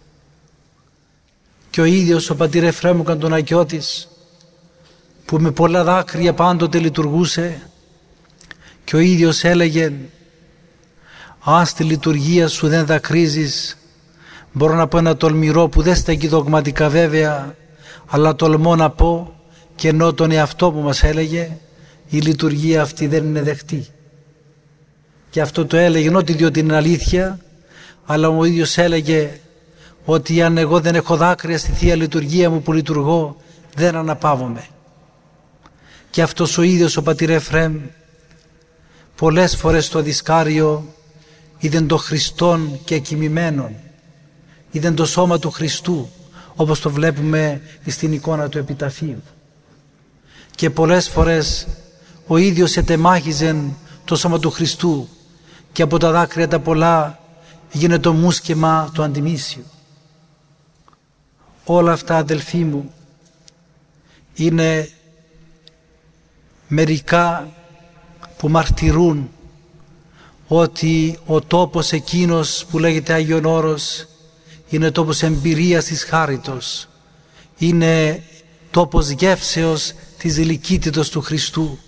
Και 1.70 1.80
ο 1.80 1.84
ίδιος 1.84 2.30
ο 2.30 2.36
πατήρ 2.36 2.64
Εφραίμου 2.64 3.02
Καντονακιώτης 3.02 4.08
που 5.24 5.38
με 5.38 5.50
πολλά 5.50 5.84
δάκρυα 5.84 6.34
πάντοτε 6.34 6.78
λειτουργούσε 6.78 7.60
και 8.84 8.96
ο 8.96 8.98
ίδιος 8.98 9.44
έλεγε 9.44 9.92
αν 11.44 11.66
στη 11.66 11.84
λειτουργία 11.84 12.48
σου 12.48 12.68
δεν 12.68 12.86
δακρύζεις 12.86 13.76
μπορώ 14.52 14.74
να 14.74 14.86
πω 14.86 14.98
ένα 14.98 15.16
τολμηρό 15.16 15.68
που 15.68 15.82
δεν 15.82 15.94
στέκει 15.94 16.28
δογματικά 16.28 16.88
βέβαια 16.88 17.54
αλλά 18.06 18.34
τολμώ 18.34 18.76
να 18.76 18.90
πω 18.90 19.34
και 19.74 19.88
ενώ 19.88 20.12
τον 20.12 20.30
εαυτό 20.30 20.72
που 20.72 20.80
μας 20.80 21.02
έλεγε 21.02 21.56
η 22.08 22.18
λειτουργία 22.18 22.82
αυτή 22.82 23.06
δεν 23.06 23.24
είναι 23.24 23.42
δεχτή. 23.42 23.86
Και 25.30 25.40
αυτό 25.40 25.66
το 25.66 25.76
έλεγε 25.76 26.14
όχι 26.14 26.32
διότι 26.32 26.60
είναι 26.60 26.76
αλήθεια 26.76 27.38
αλλά 28.06 28.28
ο 28.28 28.44
ίδιος 28.44 28.78
έλεγε 28.78 29.30
ότι 30.04 30.42
αν 30.42 30.58
εγώ 30.58 30.80
δεν 30.80 30.94
έχω 30.94 31.16
δάκρυα 31.16 31.58
στη 31.58 31.72
Θεία 31.72 31.94
Λειτουργία 31.94 32.50
μου 32.50 32.62
που 32.62 32.72
λειτουργώ 32.72 33.36
δεν 33.74 33.96
αναπαύομαι. 33.96 34.66
Και 36.10 36.22
αυτός 36.22 36.58
ο 36.58 36.62
ίδιος 36.62 36.96
ο 36.96 37.02
πατήρ 37.02 37.30
Εφραίμ 37.30 37.80
πολλές 39.16 39.56
φορές 39.56 39.84
στο 39.84 40.00
δισκάριο 40.00 40.94
είδε 41.58 41.80
το 41.80 41.96
Χριστόν 41.96 42.80
και 42.84 42.98
κοιμημένον 42.98 43.74
είδε 44.70 44.90
το 44.90 45.06
σώμα 45.06 45.38
του 45.38 45.50
Χριστού 45.50 46.08
όπως 46.56 46.80
το 46.80 46.90
βλέπουμε 46.90 47.60
στην 47.86 48.12
εικόνα 48.12 48.48
του 48.48 48.58
επιταφείου 48.58 49.22
και 50.58 50.70
πολλές 50.70 51.08
φορές 51.08 51.66
ο 52.26 52.36
ίδιος 52.36 52.76
ετεμάχιζε 52.76 53.56
το 54.04 54.16
σώμα 54.16 54.38
του 54.38 54.50
Χριστού 54.50 55.08
και 55.72 55.82
από 55.82 55.98
τα 55.98 56.10
δάκρυα 56.10 56.48
τα 56.48 56.60
πολλά 56.60 57.18
γίνεται 57.72 58.00
το 58.00 58.12
μουσκεμα 58.12 58.90
το 58.94 59.02
αντιμήσιο. 59.02 59.62
Όλα 61.64 61.92
αυτά 61.92 62.16
αδελφοί 62.16 62.56
μου 62.56 62.92
είναι 64.34 64.90
μερικά 66.68 67.48
που 68.36 68.48
μαρτυρούν 68.48 69.30
ότι 70.48 71.18
ο 71.26 71.40
τόπος 71.40 71.92
εκείνος 71.92 72.66
που 72.70 72.78
λέγεται 72.78 73.12
Άγιον 73.12 73.44
Όρος 73.44 74.07
είναι 74.68 74.90
τόπος 74.90 75.22
εμπειρίας 75.22 75.84
της 75.84 76.04
χάριτος, 76.04 76.88
είναι 77.58 78.22
τόπος 78.70 79.08
γεύσεως 79.08 79.92
της 80.18 80.36
ηλικίτητος 80.36 81.10
του 81.10 81.20
Χριστού. 81.20 81.78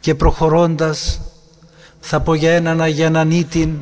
Και 0.00 0.14
προχωρώντας 0.14 1.20
θα 2.00 2.20
πω 2.20 2.34
για 2.34 2.52
έναν 2.52 2.80
Αγιανανίτην 2.80 3.76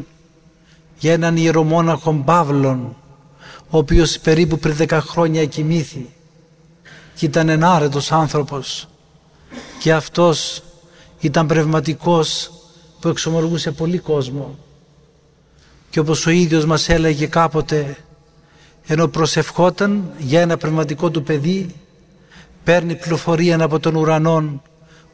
για 0.99 1.13
έναν 1.13 1.37
ιερομόναχο 1.37 2.13
Παύλον 2.25 2.97
ο 3.71 3.79
οποίος 3.79 4.19
περίπου 4.19 4.59
πριν 4.59 4.75
δέκα 4.75 5.01
χρόνια 5.01 5.47
κοιμήθη 5.47 6.09
και 7.15 7.27
ήταν 7.27 7.49
ενάρετος 7.49 8.13
άνθρωπος. 8.13 8.89
Και 9.79 9.93
αυτός 9.93 10.63
ήταν 11.21 11.47
πνευματικός 11.47 12.51
που 13.01 13.09
εξομολογούσε 13.09 13.71
πολύ 13.71 13.99
κόσμο 13.99 14.59
και 15.95 16.01
όπως 16.01 16.27
ο 16.27 16.31
ίδιος 16.31 16.65
μας 16.65 16.89
έλεγε 16.89 17.27
κάποτε 17.27 17.97
ενώ 18.87 19.09
προσευχόταν 19.09 20.13
για 20.19 20.41
ένα 20.41 20.57
πνευματικό 20.57 21.11
του 21.11 21.23
παιδί 21.23 21.75
παίρνει 22.65 22.95
πληροφορία 22.95 23.63
από 23.63 23.81
τον 23.81 23.95
ουρανό 23.95 24.63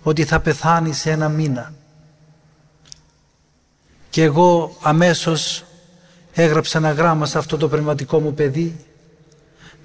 ότι 0.02 0.24
θα 0.24 0.40
πεθάνει 0.40 0.92
σε 0.92 1.10
ένα 1.10 1.28
μήνα. 1.28 1.72
Και 4.10 4.22
εγώ 4.22 4.76
αμέσως 4.82 5.64
έγραψα 6.32 6.78
ένα 6.78 6.92
γράμμα 6.92 7.26
σε 7.26 7.38
αυτό 7.38 7.56
το 7.56 7.68
πνευματικό 7.68 8.20
μου 8.20 8.34
παιδί 8.34 8.76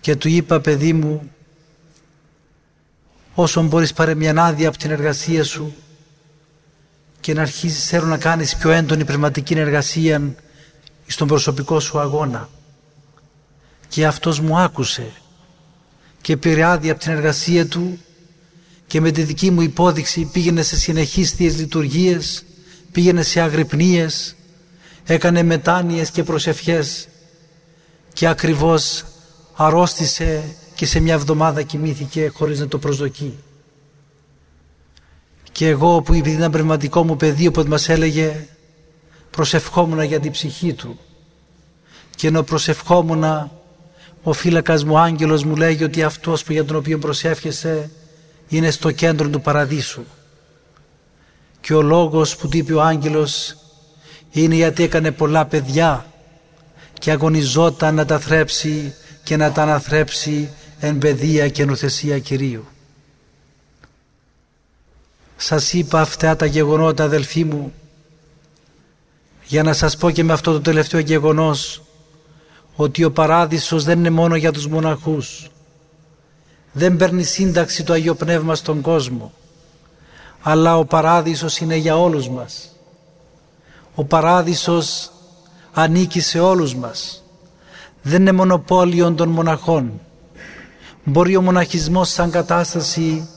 και 0.02 0.16
του 0.16 0.28
είπα 0.28 0.60
παιδί 0.60 0.94
μου 0.94 1.32
όσο 3.34 3.62
μπορείς 3.62 3.94
πάρε 3.94 4.16
μια 4.16 4.44
άδεια 4.44 4.68
από 4.68 4.78
την 4.78 4.92
εργασία 4.92 5.44
σου 5.44 5.76
και 7.20 7.34
να 7.34 7.42
αρχίσεις 7.42 7.88
θέλω 7.88 8.06
να 8.06 8.18
κάνεις 8.18 8.56
πιο 8.56 8.72
έντονη 8.72 9.06
πνευματική 9.06 9.54
εργασία 9.54 10.36
στον 11.06 11.28
προσωπικό 11.28 11.80
σου 11.80 12.00
αγώνα. 12.00 12.50
Και 13.88 14.06
αυτός 14.06 14.40
μου 14.40 14.58
άκουσε 14.58 15.12
και 16.22 16.38
πήρε 16.38 16.64
άδεια 16.64 16.92
από 16.92 17.02
την 17.02 17.12
εργασία 17.12 17.68
του 17.68 18.00
και 18.88 19.02
με 19.02 19.12
τη 19.12 19.24
δική 19.24 19.52
μου 19.52 19.62
υπόδειξη 19.62 20.30
πήγαινε 20.32 20.62
σε 20.62 20.78
συνεχείς 20.78 21.32
θείες 21.32 21.58
λειτουργίες, 21.58 22.46
πήγαινε 22.92 23.22
σε 23.22 23.40
αγρυπνίες, 23.40 24.36
έκανε 25.04 25.44
μετάνοιες 25.44 26.10
και 26.10 26.24
προσευχές 26.24 27.08
και 28.14 28.28
ακριβώς 28.28 29.06
αρρώστησε 29.56 30.56
και 30.76 30.86
σε 30.86 31.00
μια 31.00 31.14
εβδομάδα 31.14 31.62
κοιμήθηκε 31.62 32.32
χωρίς 32.34 32.60
να 32.60 32.68
το 32.68 32.78
προσδοκεί. 32.78 33.38
Και 35.52 35.68
εγώ 35.68 36.02
που 36.02 36.14
επειδή 36.14 36.36
ήταν 36.36 36.52
πνευματικό 36.52 37.04
μου 37.04 37.16
παιδί 37.16 37.52
που 37.52 37.64
μας 37.68 37.90
έλεγε 37.90 38.48
προσευχόμουν 39.36 40.02
για 40.02 40.20
την 40.20 40.32
ψυχή 40.32 40.74
του 40.74 41.00
και 42.16 42.28
ενώ 42.28 42.44
προσευχόμουν 42.44 43.52
ο 44.24 44.34
φύλακας 44.34 44.84
μου 44.84 45.00
άγγελος 45.00 45.44
μου 45.44 45.56
λέγει 45.56 45.84
ότι 45.84 46.04
αυτός 46.04 46.44
που 46.44 46.52
για 46.52 46.66
τον 46.66 46.76
οποίο 46.76 46.98
προσεύχεσαι 46.98 47.90
είναι 48.48 48.72
στο 48.72 48.92
κέντρο 48.92 49.30
του 49.30 49.42
παραδείσου 49.42 50.04
και 51.62 51.74
ο 51.74 51.82
λόγος 51.82 52.36
που 52.36 52.48
του 52.48 52.58
είπε 52.58 52.74
ο 52.74 52.82
άγγελος 52.82 53.56
είναι 54.32 54.56
γιατί 54.56 54.84
έκανε 54.84 55.12
πολλά 55.12 55.46
παιδιά 55.46 56.06
και 57.00 57.12
αγωνιζόταν 57.12 57.96
να 57.96 58.06
τα 58.06 58.20
θρέψει 58.20 58.94
και 59.24 59.38
να 59.38 59.52
τα 59.52 59.62
αναθρέψει 59.62 60.50
εν 60.80 60.98
παιδεία 60.98 61.50
και 61.50 61.66
νουθεσία 61.66 62.20
Κυρίου. 62.20 62.66
Σας 65.38 65.74
είπα 65.74 66.02
αυτά 66.02 66.36
τα 66.36 66.46
γεγονότα 66.46 67.04
αδελφοί 67.04 67.44
μου 67.44 67.74
για 69.46 69.64
να 69.64 69.74
σας 69.74 69.98
πω 69.98 70.10
και 70.10 70.24
με 70.24 70.34
αυτό 70.34 70.52
το 70.52 70.62
τελευταίο 70.62 71.00
γεγονός 71.00 71.82
ότι 72.76 73.04
ο 73.04 73.12
παράδεισος 73.12 73.84
δεν 73.84 74.00
είναι 74.00 74.10
μόνο 74.10 74.36
για 74.36 74.52
τους 74.52 74.68
μοναχούς. 74.68 75.50
Δεν 76.72 76.98
παίρνει 76.98 77.24
σύνταξη 77.24 77.84
το 77.84 77.94
Αγίο 77.94 78.16
Πνεύμα 78.16 78.56
στον 78.56 78.82
κόσμο. 78.82 79.32
Αλλά 80.42 80.78
ο 80.78 80.86
παράδεισος 80.86 81.58
είναι 81.58 81.76
για 81.76 81.98
όλους 81.98 82.30
μας. 82.30 82.76
Ο 83.96 84.04
παράδεισος 84.04 85.12
ανήκει 85.74 86.20
σε 86.20 86.40
όλους 86.40 86.76
μας. 86.76 87.24
Δεν 88.02 88.22
είναι 88.22 88.32
μονοπόλιο 88.32 89.14
των 89.14 89.30
μοναχών. 89.30 90.00
Μπορεί 91.04 91.36
ο 91.36 91.42
μοναχισμός 91.42 92.10
σαν 92.10 92.32
κατάσταση 92.32 93.30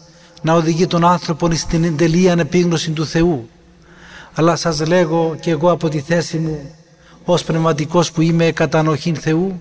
να 0.42 0.52
οδηγεί 0.52 0.86
τον 0.86 1.04
άνθρωπο 1.04 1.50
στην 1.54 1.96
τελεία 1.96 2.32
ανεπίγνωση 2.32 2.90
του 2.90 3.06
Θεού. 3.06 3.48
Αλλά 4.38 4.56
σας 4.56 4.86
λέγω 4.86 5.36
και 5.40 5.50
εγώ 5.50 5.70
από 5.70 5.88
τη 5.88 6.00
θέση 6.00 6.38
μου 6.38 6.74
ως 7.24 7.44
πνευματικός 7.44 8.12
που 8.12 8.20
είμαι 8.20 8.50
κατά 8.50 8.78
ανοχήν 8.78 9.16
Θεού 9.16 9.60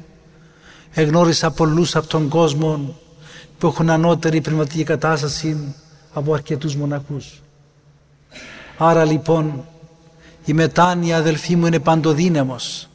εγνώρισα 0.93 1.51
πολλούς 1.51 1.95
από 1.95 2.07
τον 2.07 2.27
κόσμο 2.29 2.95
που 3.57 3.67
έχουν 3.67 3.89
ανώτερη 3.89 4.41
πνευματική 4.41 4.83
κατάσταση 4.83 5.75
από 6.13 6.33
αρκετούς 6.33 6.75
μοναχούς. 6.75 7.41
Άρα 8.77 9.05
λοιπόν 9.05 9.65
η 10.45 10.53
μετάνοια 10.53 11.17
αδελφοί 11.17 11.55
μου 11.55 11.65
είναι 11.65 11.79
παντοδύναμος. 11.79 12.89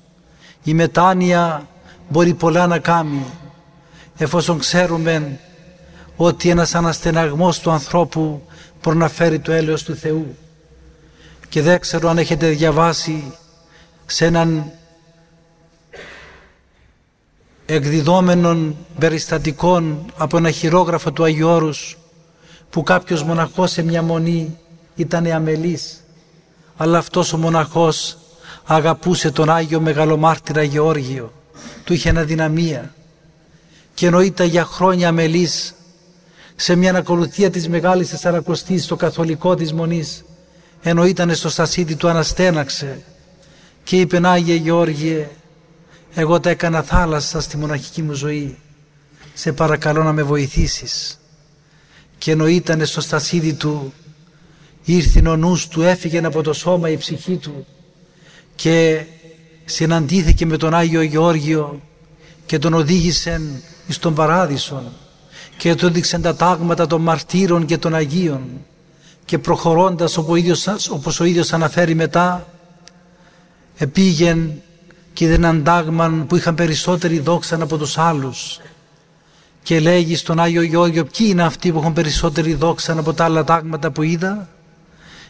Η 0.64 0.74
μετάνοια 0.74 1.68
μπορεί 2.08 2.34
πολλά 2.34 2.66
να 2.66 2.78
κάνει 2.78 3.24
εφόσον 4.16 4.58
ξέρουμε 4.58 5.38
ότι 6.16 6.48
ένας 6.48 6.74
αναστεναγμός 6.74 7.58
του 7.58 7.70
ανθρώπου 7.70 8.42
μπορεί 8.82 8.96
να 8.96 9.08
φέρει 9.08 9.38
το 9.38 9.52
έλεος 9.52 9.82
του 9.82 9.94
Θεού. 9.96 10.36
Και 11.52 11.62
δεν 11.62 11.80
ξέρω 11.80 12.08
αν 12.08 12.18
έχετε 12.18 12.48
διαβάσει 12.48 13.32
σε 14.06 14.24
έναν 14.24 14.70
εκδιδόμενων 17.66 18.76
περιστατικών 18.98 20.12
από 20.16 20.36
ένα 20.36 20.50
χειρόγραφο 20.50 21.12
του 21.12 21.24
Αγίου 21.24 21.48
Όρους 21.48 21.98
που 22.70 22.82
κάποιος 22.82 23.22
μοναχός 23.22 23.70
σε 23.70 23.82
μια 23.82 24.02
μονή 24.02 24.58
ήταν 24.94 25.26
αμελής 25.26 26.04
αλλά 26.76 26.98
αυτός 26.98 27.32
ο 27.32 27.38
μοναχός 27.38 28.18
αγαπούσε 28.64 29.30
τον 29.30 29.50
Άγιο 29.50 29.80
Μεγαλομάρτυρα 29.80 30.62
Γεώργιο 30.62 31.32
του 31.84 31.92
είχε 31.92 32.18
αδυναμία 32.18 32.94
και 33.94 34.06
εννοείται 34.06 34.44
για 34.44 34.64
χρόνια 34.64 35.08
αμελής 35.08 35.74
σε 36.56 36.74
μια 36.74 36.94
ακολουθία 36.94 37.50
της 37.50 37.68
Μεγάλης 37.68 38.10
Τεσσαρακοστής 38.10 38.84
στο 38.84 38.96
καθολικό 38.96 39.54
της 39.54 39.72
Μονής 39.72 40.24
ενώ 40.82 41.06
ήταν 41.06 41.34
στο 41.34 41.48
στασίδι 41.48 41.96
του 41.96 42.08
αναστέναξε 42.08 43.02
και 43.84 44.00
είπε 44.00 44.20
Άγιε 44.22 44.54
Γεώργιε 44.54 45.28
εγώ 46.14 46.40
τα 46.40 46.50
έκανα 46.50 46.82
θάλασσα 46.82 47.40
στη 47.40 47.56
μοναχική 47.56 48.02
μου 48.02 48.12
ζωή. 48.12 48.58
Σε 49.34 49.52
παρακαλώ 49.52 50.02
να 50.02 50.12
με 50.12 50.22
βοηθήσεις 50.22 51.20
και 52.18 52.30
ενώ 52.30 52.46
ήταν 52.46 52.86
στο 52.86 53.00
στασίδι 53.00 53.52
του 53.52 53.92
ήρθε 54.84 55.28
ο 55.28 55.36
νους 55.36 55.68
του 55.68 55.82
έφυγε 55.82 56.18
από 56.18 56.42
το 56.42 56.52
σώμα 56.52 56.88
η 56.88 56.96
ψυχή 56.96 57.36
του 57.36 57.66
και 58.54 59.04
συναντήθηκε 59.64 60.46
με 60.46 60.56
τον 60.56 60.74
Άγιο 60.74 61.02
Γεώργιο 61.02 61.82
και 62.46 62.58
τον 62.58 62.74
οδήγησε 62.74 63.40
στον 63.88 64.14
παράδεισο 64.14 64.92
και 65.56 65.74
του 65.74 65.86
έδειξε 65.86 66.18
τα 66.18 66.36
τάγματα 66.36 66.86
των 66.86 67.00
μαρτύρων 67.00 67.66
και 67.66 67.78
των 67.78 67.94
Αγίων 67.94 68.42
και 69.24 69.38
προχωρώντας 69.38 70.16
όπως 70.90 71.20
ο 71.20 71.24
ίδιος 71.24 71.52
αναφέρει 71.52 71.94
μετά 71.94 72.46
επήγεν 73.76 74.52
και 75.12 75.24
είδε 75.24 75.35
έναν 75.35 75.64
τάγμα 75.64 76.24
που 76.28 76.37
είχαν 76.37 76.54
περισσότερη 76.54 77.18
δόξα 77.18 77.62
από 77.62 77.78
τους 77.78 77.98
άλλους 77.98 78.61
και 79.62 79.80
λέγει 79.80 80.16
στον 80.16 80.40
Άγιο 80.40 80.62
Γεώργιο 80.62 81.04
ποιοι 81.04 81.26
είναι 81.30 81.42
αυτοί 81.42 81.72
που 81.72 81.78
έχουν 81.78 81.92
περισσότερη 81.92 82.54
δόξα 82.54 82.98
από 82.98 83.12
τα 83.12 83.24
άλλα 83.24 83.44
τάγματα 83.44 83.90
που 83.90 84.02
είδα; 84.02 84.48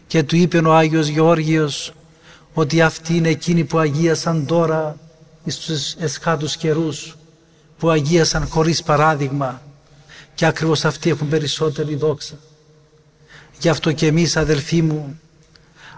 Και 0.07 0.23
του 0.23 0.37
είπε 0.37 0.59
ο 0.59 0.75
Άγιος 0.75 1.07
Γεώργιος 1.07 1.93
ότι 2.55 2.83
αυτοί 2.83 3.17
είναι 3.17 3.29
εκείνοι 3.29 3.65
που 3.65 3.79
αγίασαν 3.79 4.47
τώρα 4.47 4.97
στους 5.47 5.95
εσχάτους 5.95 6.57
καιρούς 6.57 7.17
που 7.79 7.91
αγίασαν 7.91 8.47
χωρίς 8.47 8.83
παράδειγμα 8.83 9.63
και 10.35 10.47
ακριβώς 10.47 10.85
αυτοί 10.85 11.11
έχουν 11.11 11.29
περισσότερη 11.29 11.95
δόξα. 11.95 12.35
Γι' 13.59 13.69
αυτό 13.69 13.93
και 13.93 14.07
εμείς 14.07 14.37
αδελφοί 14.37 14.83
μου 14.83 15.21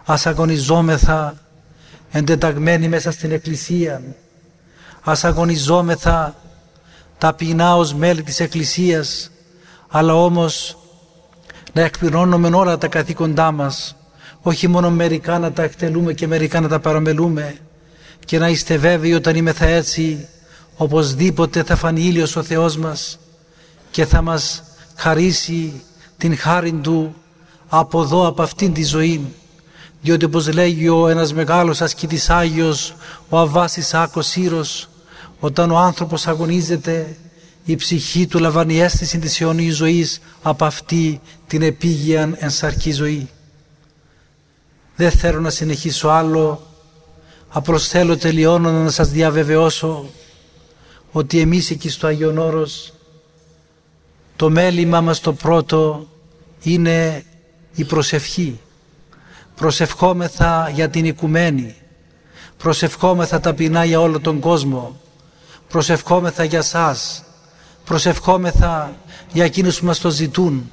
ας 0.05 0.27
αγωνιζόμεθα 0.27 1.35
εντεταγμένοι 2.11 2.89
μέσα 2.89 3.11
στην 3.11 3.33
Εκκλησία. 3.33 4.03
Ας 5.03 5.25
αγωνιζόμεθα 5.25 6.35
ταπεινά 7.19 7.77
ως 7.77 7.95
μέλη 7.95 8.23
της 8.23 8.41
Εκκλησίας 8.41 9.31
αλλά 9.89 10.15
όμως 10.15 10.79
να 11.73 11.83
εκπληρώνουμε 11.83 12.49
όλα 12.57 12.79
τα 12.79 12.89
καθήκοντά 12.89 13.53
μας 13.53 13.97
όχι 14.43 14.69
μόνο 14.69 14.91
μερικά 14.91 15.39
να 15.39 15.53
τα 15.53 15.63
εκτελούμε 15.63 16.13
και 16.13 16.27
μερικά 16.27 16.61
να 16.61 16.69
τα 16.69 16.81
παραμελούμε 16.81 17.57
και 18.25 18.39
να 18.39 18.49
είστε 18.49 18.77
βέβαιοι 18.77 19.13
όταν 19.13 19.37
είμαι 19.37 19.53
θα 19.53 19.67
έτσι 19.67 20.29
οπωσδήποτε 20.77 21.63
θα 21.63 21.77
φανεί 21.77 22.03
ήλιος 22.03 22.37
ο 22.37 22.43
Θεός 22.43 22.77
μας 22.77 23.19
και 23.91 24.07
θα 24.07 24.23
μας 24.23 24.63
χαρίσει 24.97 25.83
την 26.19 26.37
χάρη 26.37 26.73
Του 26.73 27.15
από 27.79 28.03
εδώ, 28.03 28.27
από 28.27 28.43
αυτήν 28.43 28.73
τη 28.73 28.85
ζωή. 28.85 29.27
Διότι 30.03 30.25
όπως 30.25 30.53
λέγει 30.53 30.89
ο 30.89 31.09
ένας 31.09 31.33
μεγάλος 31.33 31.81
ασκητής 31.81 32.31
Άγιος, 32.31 32.95
ο 33.29 33.39
Αβάσης 33.39 33.95
Άκος 33.95 34.27
Σύρος, 34.27 34.89
όταν 35.41 35.71
ο 35.71 35.79
άνθρωπος 35.79 36.27
αγωνίζεται, 36.27 37.17
η 37.65 37.77
ψυχή 37.77 38.27
του 38.27 38.39
λαμβάνει 38.39 38.81
αίσθηση 38.81 39.19
της 39.19 39.41
αιώνιης 39.41 39.77
ζωής 39.77 40.21
από 40.43 40.65
αυτή 40.65 41.21
την 41.47 41.63
επίγεια 41.63 42.35
ενσαρκή 42.37 42.93
ζωή. 42.93 43.29
Δεν 44.97 45.11
θέλω 45.11 45.41
να 45.41 45.51
συνεχίσω 45.51 46.09
άλλο, 46.09 46.67
απλώς 47.49 47.89
θέλω 47.89 48.17
τελειώνω 48.17 48.71
να 48.71 48.91
σας 48.91 49.09
διαβεβαιώσω 49.09 50.07
ότι 51.13 51.41
εμείς 51.41 51.71
εκεί 51.71 51.89
στο 51.89 52.07
Άγιον 52.07 52.39
Όρος 52.39 52.93
το 54.37 54.51
μέλημά 54.51 55.01
μας 55.01 55.21
το 55.21 55.33
πρώτο 55.33 56.09
είναι 56.63 57.25
η 57.75 57.85
προσευχή. 57.85 58.61
Προσευχόμεθα 59.55 60.71
για 60.75 60.89
την 60.89 61.05
οικουμένη. 61.05 61.75
Προσευχόμεθα 62.57 63.41
ταπεινά 63.41 63.85
για 63.85 64.01
όλο 64.01 64.21
τον 64.21 64.41
κόσμο. 64.41 65.01
Προσευχόμεθα 65.69 66.45
για 66.45 66.63
σας. 66.63 67.25
Προσευχόμεθα 67.85 68.97
για 69.33 69.45
εκείνους 69.45 69.79
που 69.79 69.87
μας 69.87 69.99
το 69.99 70.11
ζητούν. 70.11 70.71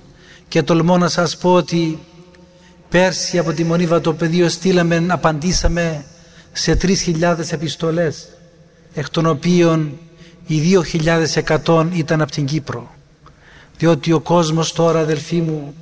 Και 0.48 0.64
τολμώ 0.64 0.98
να 0.98 1.08
σας 1.08 1.38
πω 1.38 1.54
ότι 1.54 2.00
πέρσι 2.90 3.38
από 3.38 3.52
τη 3.54 3.64
Μονή 3.64 3.86
Βατοπεδίο 3.86 4.50
στείλαμε, 4.50 5.06
απαντήσαμε 5.08 6.06
σε 6.52 6.78
3.000 6.82 7.52
επιστολές 7.52 8.28
εκ 8.94 9.10
των 9.10 9.26
οποίων 9.26 9.98
οι 10.48 10.78
2.100 11.66 11.88
ήταν 11.94 12.22
από 12.22 12.32
την 12.32 12.46
Κύπρο 12.46 12.90
διότι 13.82 14.12
ο 14.12 14.20
κόσμος 14.20 14.74
τώρα 14.74 15.00
αδελφοί 15.00 15.42
μου 15.42 15.74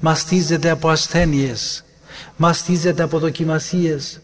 μαστίζεται 0.00 0.70
από 0.70 0.88
ασθένειες 0.88 1.84
μαστίζεται 2.36 3.02
από 3.02 3.18
δοκιμασίες 3.18 4.20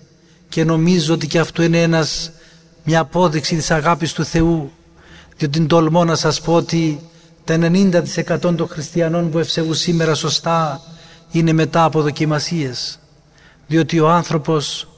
και 0.48 0.64
νομίζω 0.64 1.14
ότι 1.14 1.26
και 1.26 1.38
αυτό 1.38 1.62
είναι 1.62 1.82
ένας, 1.82 2.30
μια 2.84 3.00
απόδειξη 3.00 3.56
της 3.56 3.70
αγάπης 3.70 4.12
του 4.12 4.24
Θεού 4.24 4.72
διότι 5.36 5.66
τολμώ 5.66 6.04
να 6.04 6.14
σας 6.14 6.40
πω 6.40 6.54
ότι 6.54 7.00
τα 7.44 7.58
90% 7.60 8.38
των 8.40 8.68
χριστιανών 8.68 9.30
που 9.30 9.38
ευσεβούν 9.38 9.74
σήμερα 9.74 10.14
σωστά 10.14 10.80
είναι 11.30 11.52
μετά 11.52 11.84
από 11.84 12.02
δοκιμασίες 12.02 12.98
διότι 13.66 14.00
ο 14.00 14.10
άνθρωπος 14.10 14.88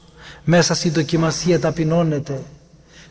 μέσα 0.44 0.74
στη 0.74 0.90
δοκιμασία 0.90 1.60
ταπεινώνεται 1.60 2.42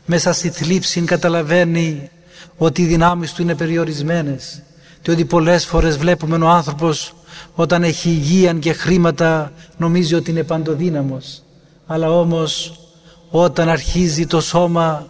μέσα 0.06 0.34
στη 0.34 0.49
θλίψη 0.49 1.01
καταλαβαίνει 1.01 2.10
ότι 2.58 2.82
οι 2.82 2.86
δυνάμεις 2.86 3.34
του 3.34 3.41
είναι 3.41 3.56
περιορισμένες 3.56 4.62
και 5.01 5.12
ότι 5.12 5.25
πολλές 5.25 5.65
φορές 5.65 5.97
βλέπουμε 5.97 6.45
ο 6.45 6.49
άνθρωπος 6.49 7.13
όταν 7.55 7.83
έχει 7.83 8.10
υγεία 8.10 8.53
και 8.53 8.73
χρήματα 8.73 9.51
νομίζει 9.77 10.15
ότι 10.15 10.31
είναι 10.31 10.43
παντοδύναμος 10.43 11.41
αλλά 11.88 12.12
όμως 12.12 12.79
όταν 13.29 13.69
αρχίζει 13.69 14.25
το 14.25 14.41
σώμα 14.41 15.07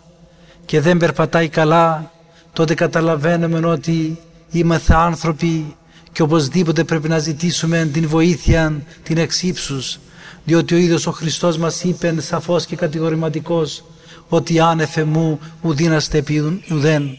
και 0.66 0.82
δεν 0.82 0.98
περπατάει 0.98 1.50
καλά 1.50 2.12
τότε 2.54 2.74
καταλαβαίνουμε 2.74 3.68
ότι 3.68 4.20
είμαστε 4.52 4.96
άνθρωποι 4.96 5.76
και 6.12 6.22
οπωσδήποτε 6.22 6.84
πρέπει 6.84 7.08
να 7.08 7.20
ζητήσουμε 7.20 7.90
την 7.94 8.08
βοήθεια 8.08 8.82
την 9.04 9.18
εξύψους 9.18 10.00
διότι 10.46 10.74
ο 10.74 10.78
ίδιος 10.78 11.08
ο 11.08 11.12
Χριστός 11.12 11.58
μας 11.58 11.84
είπε 11.84 12.22
σαφώς 12.22 12.66
και 12.66 12.76
κατηγορηματικός 12.76 13.84
ότι 14.30 14.60
άνεφε 14.60 15.04
μου 15.04 15.40
ουδίναστε 15.62 16.18
επί 16.18 16.62
ουδέν. 16.72 17.18